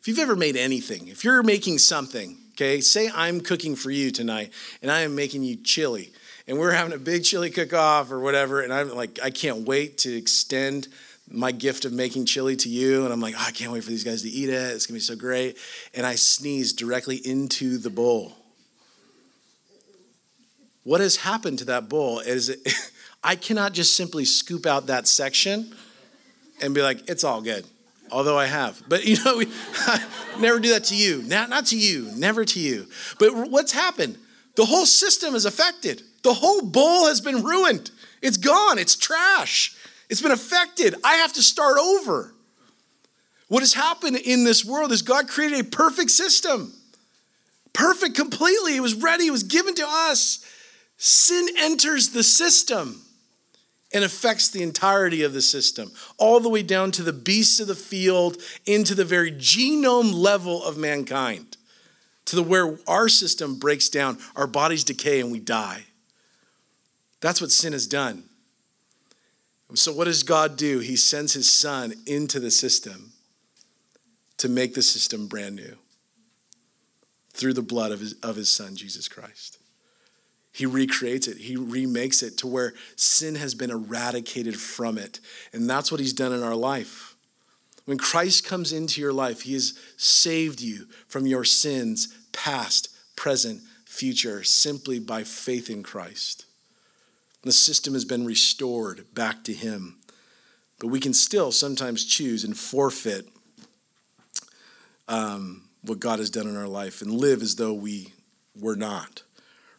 if 0.00 0.06
you've 0.06 0.18
ever 0.18 0.36
made 0.36 0.56
anything, 0.56 1.08
if 1.08 1.24
you're 1.24 1.42
making 1.42 1.78
something, 1.78 2.38
okay, 2.52 2.80
say 2.80 3.10
I'm 3.14 3.40
cooking 3.40 3.76
for 3.76 3.90
you 3.90 4.10
tonight 4.10 4.52
and 4.80 4.90
I 4.90 5.00
am 5.00 5.14
making 5.14 5.42
you 5.42 5.56
chili 5.56 6.12
and 6.46 6.58
we're 6.58 6.72
having 6.72 6.94
a 6.94 6.98
big 6.98 7.24
chili 7.24 7.50
cook 7.50 7.74
off 7.74 8.10
or 8.10 8.18
whatever, 8.18 8.62
and 8.62 8.72
I'm 8.72 8.94
like, 8.94 9.18
I 9.22 9.28
can't 9.30 9.68
wait 9.68 9.98
to 9.98 10.16
extend 10.16 10.88
my 11.30 11.52
gift 11.52 11.84
of 11.84 11.92
making 11.92 12.26
chili 12.26 12.56
to 12.56 12.68
you. 12.68 13.04
And 13.04 13.12
I'm 13.12 13.20
like, 13.20 13.34
oh, 13.36 13.44
I 13.46 13.50
can't 13.50 13.72
wait 13.72 13.84
for 13.84 13.90
these 13.90 14.04
guys 14.04 14.22
to 14.22 14.28
eat 14.28 14.48
it. 14.48 14.74
It's 14.74 14.86
going 14.86 14.98
to 14.98 15.00
be 15.00 15.00
so 15.00 15.16
great. 15.16 15.58
And 15.94 16.06
I 16.06 16.14
sneeze 16.14 16.72
directly 16.72 17.16
into 17.16 17.78
the 17.78 17.90
bowl. 17.90 18.34
What 20.84 21.00
has 21.00 21.16
happened 21.16 21.58
to 21.60 21.66
that 21.66 21.88
bowl 21.88 22.20
is 22.20 22.48
it, 22.48 22.60
I 23.24 23.36
cannot 23.36 23.72
just 23.72 23.96
simply 23.96 24.24
scoop 24.24 24.64
out 24.64 24.86
that 24.86 25.06
section 25.06 25.74
and 26.62 26.74
be 26.74 26.82
like, 26.82 27.08
it's 27.10 27.24
all 27.24 27.42
good. 27.42 27.66
Although 28.10 28.38
I 28.38 28.46
have. 28.46 28.82
But 28.88 29.04
you 29.04 29.22
know, 29.22 29.36
we 29.36 29.46
never 30.40 30.58
do 30.58 30.70
that 30.70 30.84
to 30.84 30.96
you. 30.96 31.22
Not, 31.22 31.50
not 31.50 31.66
to 31.66 31.76
you, 31.76 32.10
never 32.16 32.44
to 32.44 32.58
you. 32.60 32.86
But 33.18 33.50
what's 33.50 33.72
happened? 33.72 34.16
The 34.56 34.64
whole 34.64 34.86
system 34.86 35.34
is 35.34 35.44
affected. 35.44 36.02
The 36.22 36.32
whole 36.32 36.62
bowl 36.62 37.06
has 37.06 37.20
been 37.20 37.44
ruined. 37.44 37.90
It's 38.22 38.36
gone. 38.36 38.78
It's 38.78 38.96
trash. 38.96 39.76
It's 40.08 40.22
been 40.22 40.32
affected. 40.32 40.94
I 41.04 41.16
have 41.16 41.32
to 41.34 41.42
start 41.42 41.78
over. 41.78 42.34
What 43.48 43.60
has 43.60 43.74
happened 43.74 44.16
in 44.16 44.44
this 44.44 44.64
world 44.64 44.92
is 44.92 45.02
God 45.02 45.28
created 45.28 45.60
a 45.60 45.64
perfect 45.64 46.10
system. 46.10 46.72
Perfect 47.72 48.14
completely. 48.14 48.76
It 48.76 48.80
was 48.80 48.94
ready, 48.94 49.26
it 49.26 49.32
was 49.32 49.42
given 49.42 49.74
to 49.76 49.86
us. 49.86 50.44
Sin 50.96 51.48
enters 51.58 52.10
the 52.10 52.22
system 52.22 53.02
and 53.94 54.04
affects 54.04 54.50
the 54.50 54.62
entirety 54.62 55.22
of 55.22 55.32
the 55.32 55.40
system, 55.40 55.90
all 56.18 56.40
the 56.40 56.48
way 56.48 56.62
down 56.62 56.90
to 56.92 57.02
the 57.02 57.12
beasts 57.12 57.58
of 57.58 57.68
the 57.68 57.74
field, 57.74 58.36
into 58.66 58.94
the 58.94 59.04
very 59.04 59.32
genome 59.32 60.12
level 60.12 60.62
of 60.62 60.76
mankind, 60.76 61.56
to 62.26 62.36
the 62.36 62.42
where 62.42 62.78
our 62.86 63.08
system 63.08 63.58
breaks 63.58 63.88
down, 63.88 64.18
our 64.36 64.46
bodies 64.46 64.84
decay, 64.84 65.20
and 65.20 65.32
we 65.32 65.40
die. 65.40 65.84
That's 67.20 67.40
what 67.40 67.50
sin 67.50 67.72
has 67.72 67.86
done. 67.86 68.27
So, 69.74 69.92
what 69.92 70.04
does 70.04 70.22
God 70.22 70.56
do? 70.56 70.78
He 70.78 70.96
sends 70.96 71.34
his 71.34 71.52
son 71.52 71.94
into 72.06 72.40
the 72.40 72.50
system 72.50 73.12
to 74.38 74.48
make 74.48 74.74
the 74.74 74.82
system 74.82 75.26
brand 75.26 75.56
new 75.56 75.76
through 77.32 77.52
the 77.52 77.62
blood 77.62 77.92
of 77.92 78.00
his, 78.00 78.14
of 78.14 78.36
his 78.36 78.50
son, 78.50 78.76
Jesus 78.76 79.08
Christ. 79.08 79.58
He 80.52 80.66
recreates 80.66 81.28
it, 81.28 81.36
he 81.36 81.56
remakes 81.56 82.22
it 82.22 82.38
to 82.38 82.46
where 82.46 82.74
sin 82.96 83.36
has 83.36 83.54
been 83.54 83.70
eradicated 83.70 84.58
from 84.58 84.98
it. 84.98 85.20
And 85.52 85.68
that's 85.68 85.92
what 85.92 86.00
he's 86.00 86.12
done 86.12 86.32
in 86.32 86.42
our 86.42 86.56
life. 86.56 87.14
When 87.84 87.98
Christ 87.98 88.44
comes 88.44 88.72
into 88.72 89.00
your 89.00 89.12
life, 89.12 89.42
he 89.42 89.52
has 89.52 89.78
saved 89.96 90.60
you 90.60 90.86
from 91.06 91.26
your 91.26 91.44
sins, 91.44 92.08
past, 92.32 92.88
present, 93.16 93.62
future, 93.84 94.42
simply 94.42 94.98
by 94.98 95.24
faith 95.24 95.70
in 95.70 95.82
Christ. 95.82 96.44
The 97.42 97.52
system 97.52 97.94
has 97.94 98.04
been 98.04 98.24
restored 98.24 99.14
back 99.14 99.44
to 99.44 99.52
him. 99.52 99.98
But 100.78 100.88
we 100.88 101.00
can 101.00 101.14
still 101.14 101.50
sometimes 101.52 102.04
choose 102.04 102.44
and 102.44 102.56
forfeit 102.56 103.28
um, 105.08 105.64
what 105.82 106.00
God 106.00 106.18
has 106.18 106.30
done 106.30 106.46
in 106.46 106.56
our 106.56 106.68
life 106.68 107.02
and 107.02 107.10
live 107.10 107.42
as 107.42 107.56
though 107.56 107.74
we 107.74 108.12
were 108.58 108.76
not. 108.76 109.22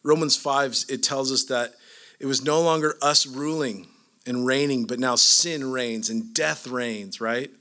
Romans 0.04 0.36
5, 0.36 0.86
it 0.90 1.04
tells 1.04 1.32
us 1.32 1.46
that 1.46 1.74
it 2.20 2.26
was 2.26 2.44
no 2.44 2.62
longer 2.62 2.96
us 3.02 3.26
ruling 3.26 3.88
and 4.26 4.46
reigning, 4.46 4.86
but 4.86 5.00
now 5.00 5.16
sin 5.16 5.72
reigns 5.72 6.10
and 6.10 6.34
death 6.34 6.68
reigns, 6.68 7.22
right? 7.22 7.52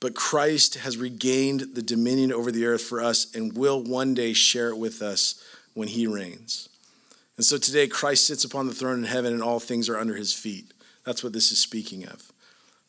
But 0.00 0.14
Christ 0.14 0.74
has 0.76 0.98
regained 0.98 1.74
the 1.74 1.82
dominion 1.82 2.32
over 2.32 2.52
the 2.52 2.66
earth 2.66 2.82
for 2.82 3.00
us 3.00 3.34
and 3.34 3.56
will 3.56 3.82
one 3.82 4.12
day 4.12 4.32
share 4.34 4.68
it 4.68 4.76
with 4.76 5.00
us 5.00 5.42
when 5.72 5.88
he 5.88 6.06
reigns. 6.06 6.68
And 7.36 7.44
so 7.44 7.58
today, 7.58 7.88
Christ 7.88 8.26
sits 8.26 8.44
upon 8.44 8.66
the 8.66 8.74
throne 8.74 8.98
in 8.98 9.04
heaven 9.04 9.32
and 9.32 9.42
all 9.42 9.60
things 9.60 9.88
are 9.88 9.98
under 9.98 10.14
his 10.14 10.32
feet. 10.32 10.72
That's 11.04 11.24
what 11.24 11.32
this 11.32 11.50
is 11.52 11.58
speaking 11.58 12.06
of. 12.06 12.32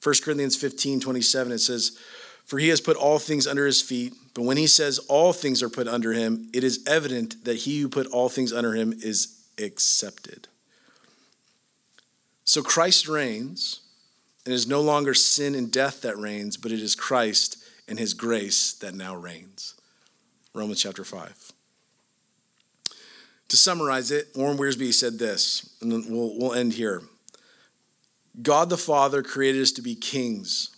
1 0.04 0.16
Corinthians 0.24 0.56
15 0.56 1.00
27, 1.00 1.52
it 1.52 1.60
says, 1.60 1.98
For 2.46 2.60
he 2.60 2.70
has 2.70 2.80
put 2.80 2.96
all 2.96 3.18
things 3.18 3.48
under 3.48 3.66
his 3.66 3.82
feet. 3.82 4.14
But 4.34 4.44
when 4.44 4.58
he 4.58 4.68
says 4.68 5.00
all 5.00 5.34
things 5.34 5.64
are 5.64 5.70
put 5.70 5.88
under 5.88 6.14
him, 6.14 6.50
it 6.54 6.64
is 6.64 6.86
evident 6.86 7.46
that 7.46 7.58
he 7.58 7.80
who 7.80 7.90
put 7.90 8.08
all 8.08 8.30
things 8.30 8.54
under 8.54 8.74
him 8.74 8.94
is 9.02 9.44
accepted. 9.58 10.48
So 12.44 12.62
Christ 12.62 13.08
reigns, 13.08 13.80
and 14.46 14.54
it 14.54 14.56
is 14.56 14.68
no 14.68 14.82
longer 14.82 15.16
sin 15.16 15.56
and 15.56 15.72
death 15.72 16.02
that 16.02 16.18
reigns, 16.18 16.58
but 16.58 16.72
it 16.72 16.80
is 16.80 16.96
Christ 16.96 17.58
and 17.88 17.98
his 17.98 18.14
grace 18.14 18.74
that 18.74 18.94
now 18.94 19.16
reigns. 19.16 19.74
Romans 20.54 20.82
chapter 20.82 21.04
5. 21.04 21.55
To 23.50 23.58
summarize 23.58 24.12
it, 24.12 24.30
Warren 24.36 24.58
Wiersbe 24.58 24.94
said 24.94 25.20
this, 25.20 25.76
and 25.82 25.92
then 25.92 26.06
we'll, 26.10 26.38
we'll 26.38 26.54
end 26.54 26.74
here. 26.74 27.04
God 28.42 28.70
the 28.70 28.78
Father 28.78 29.24
created 29.24 29.62
us 29.62 29.72
to 29.74 29.82
be 29.82 29.96
kings, 29.96 30.76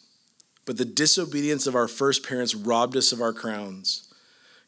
but 0.66 0.78
the 0.78 0.86
disobedience 0.86 1.66
of 1.66 1.76
our 1.76 1.88
first 1.88 2.28
parents 2.28 2.54
robbed 2.54 2.96
us 2.96 3.12
of 3.12 3.22
our 3.22 3.34
crowns. 3.34 4.14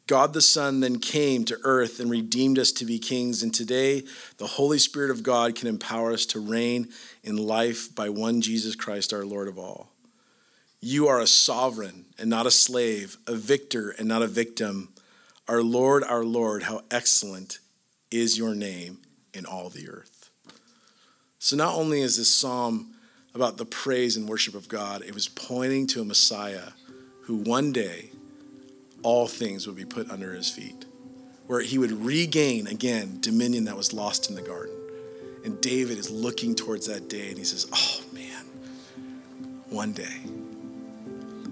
God 0.07 0.33
the 0.33 0.41
Son 0.41 0.79
then 0.79 0.97
came 0.97 1.45
to 1.45 1.59
earth 1.63 1.99
and 1.99 2.09
redeemed 2.09 2.57
us 2.57 2.71
to 2.71 2.85
be 2.85 2.97
kings, 2.97 3.43
and 3.43 3.53
today 3.53 4.03
the 4.37 4.47
Holy 4.47 4.79
Spirit 4.79 5.11
of 5.11 5.21
God 5.21 5.55
can 5.55 5.67
empower 5.67 6.11
us 6.11 6.25
to 6.27 6.39
reign 6.39 6.87
in 7.23 7.37
life 7.37 7.93
by 7.93 8.09
one 8.09 8.41
Jesus 8.41 8.75
Christ, 8.75 9.13
our 9.13 9.25
Lord 9.25 9.47
of 9.47 9.59
all. 9.59 9.91
You 10.81 11.09
are 11.09 11.19
a 11.19 11.27
sovereign 11.27 12.05
and 12.17 12.29
not 12.29 12.47
a 12.47 12.51
slave, 12.51 13.17
a 13.27 13.35
victor 13.35 13.91
and 13.99 14.07
not 14.07 14.23
a 14.23 14.27
victim. 14.27 14.89
Our 15.47 15.61
Lord, 15.61 16.03
our 16.03 16.23
Lord, 16.23 16.63
how 16.63 16.81
excellent 16.89 17.59
is 18.11 18.37
your 18.37 18.55
name 18.55 18.99
in 19.33 19.45
all 19.45 19.69
the 19.69 19.89
earth. 19.89 20.29
So, 21.39 21.55
not 21.55 21.75
only 21.75 22.01
is 22.01 22.17
this 22.17 22.33
psalm 22.33 22.95
about 23.33 23.57
the 23.57 23.65
praise 23.65 24.17
and 24.17 24.27
worship 24.27 24.55
of 24.55 24.67
God, 24.67 25.03
it 25.03 25.13
was 25.13 25.27
pointing 25.27 25.87
to 25.87 26.01
a 26.01 26.05
Messiah 26.05 26.71
who 27.23 27.37
one 27.37 27.71
day 27.71 28.09
all 29.03 29.27
things 29.27 29.67
would 29.67 29.75
be 29.75 29.85
put 29.85 30.09
under 30.09 30.33
his 30.33 30.49
feet, 30.49 30.85
where 31.47 31.61
he 31.61 31.77
would 31.77 31.91
regain 31.91 32.67
again 32.67 33.19
dominion 33.21 33.65
that 33.65 33.77
was 33.77 33.93
lost 33.93 34.29
in 34.29 34.35
the 34.35 34.41
garden. 34.41 34.75
And 35.45 35.61
David 35.61 35.97
is 35.97 36.09
looking 36.09 36.53
towards 36.53 36.87
that 36.87 37.07
day 37.07 37.29
and 37.29 37.37
he 37.37 37.45
says, 37.45 37.67
Oh 37.73 38.01
man, 38.13 38.45
one 39.69 39.93
day. 39.93 40.17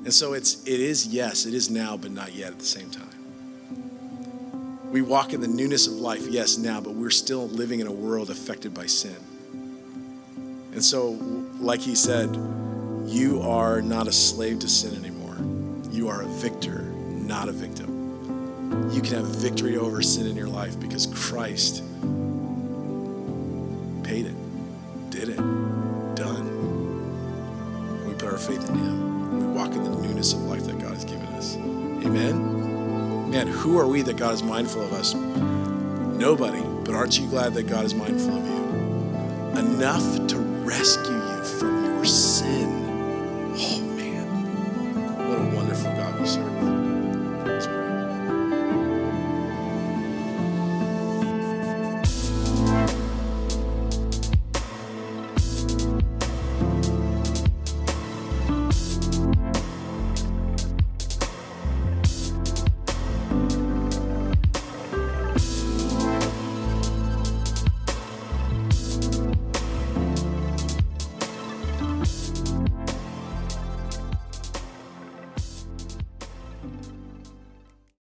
And 0.04 0.14
so 0.14 0.34
it's 0.34 0.64
it 0.68 0.80
is 0.80 1.08
yes, 1.08 1.46
it 1.46 1.54
is 1.54 1.70
now, 1.70 1.96
but 1.96 2.12
not 2.12 2.34
yet 2.34 2.52
at 2.52 2.60
the 2.60 2.66
same 2.66 2.90
time. 2.90 3.07
We 4.92 5.02
walk 5.02 5.34
in 5.34 5.42
the 5.42 5.48
newness 5.48 5.86
of 5.88 5.94
life, 5.94 6.28
yes, 6.28 6.58
now, 6.58 6.80
but 6.80 6.94
we're 6.94 7.10
still 7.10 7.48
living 7.50 7.82
in 7.82 7.88
a 7.88 7.92
world 7.92 8.30
affected 8.30 8.74
by 8.74 8.86
sin. 8.86 9.18
And 10.72 10.84
so, 10.84 11.12
like 11.60 11.82
he 11.82 11.94
said, 11.94 12.34
you 13.06 13.42
are 13.42 13.82
not 13.82 14.08
a 14.08 14.14
slave 14.14 14.60
to 14.60 14.70
sin 14.70 14.96
anymore. 14.96 15.36
You 15.92 16.08
are 16.08 16.22
a 16.22 16.28
victor, 16.28 16.82
not 16.82 17.50
a 17.50 17.52
victim. 17.52 18.90
You 18.92 19.02
can 19.02 19.16
have 19.16 19.26
victory 19.26 19.76
over 19.76 20.02
sin 20.02 20.26
in 20.26 20.38
your 20.38 20.48
life 20.48 20.80
because 20.80 21.08
Christ 21.08 21.84
paid 24.04 24.26
it, 24.26 25.10
did 25.10 25.30
it, 25.30 25.38
done. 26.16 26.46
We 28.08 28.14
put 28.14 28.32
our 28.32 28.38
faith 28.38 28.70
in 28.70 28.76
Him. 28.76 29.40
We 29.40 29.60
walk 29.60 29.74
in 29.74 29.84
the 29.84 29.90
newness 30.02 30.32
of 30.34 30.44
life 30.44 30.64
that 30.66 30.80
God 30.80 30.94
has 30.94 31.04
given 31.04 31.28
us. 31.28 31.58
Amen 31.58 32.57
man, 33.28 33.48
who 33.48 33.78
are 33.78 33.88
we 33.88 34.02
that 34.04 34.18
God 34.18 34.34
is 34.34 34.44
mindful 34.44 34.82
of 34.82 34.94
us? 34.94 35.14
Nobody. 35.14 36.62
But 36.84 36.96
aren't 36.96 37.20
you 37.20 37.28
glad 37.28 37.54
that 37.56 37.64
God 37.64 37.86
is 37.86 37.94
mindful 37.94 38.38
of 38.38 38.46
you? 38.46 39.60
Enough 39.60 40.28
to 40.28 40.38
rescue 40.38 41.14
you 41.14 41.44
from 41.44 41.86
your 41.86 42.06
sin 42.06 42.67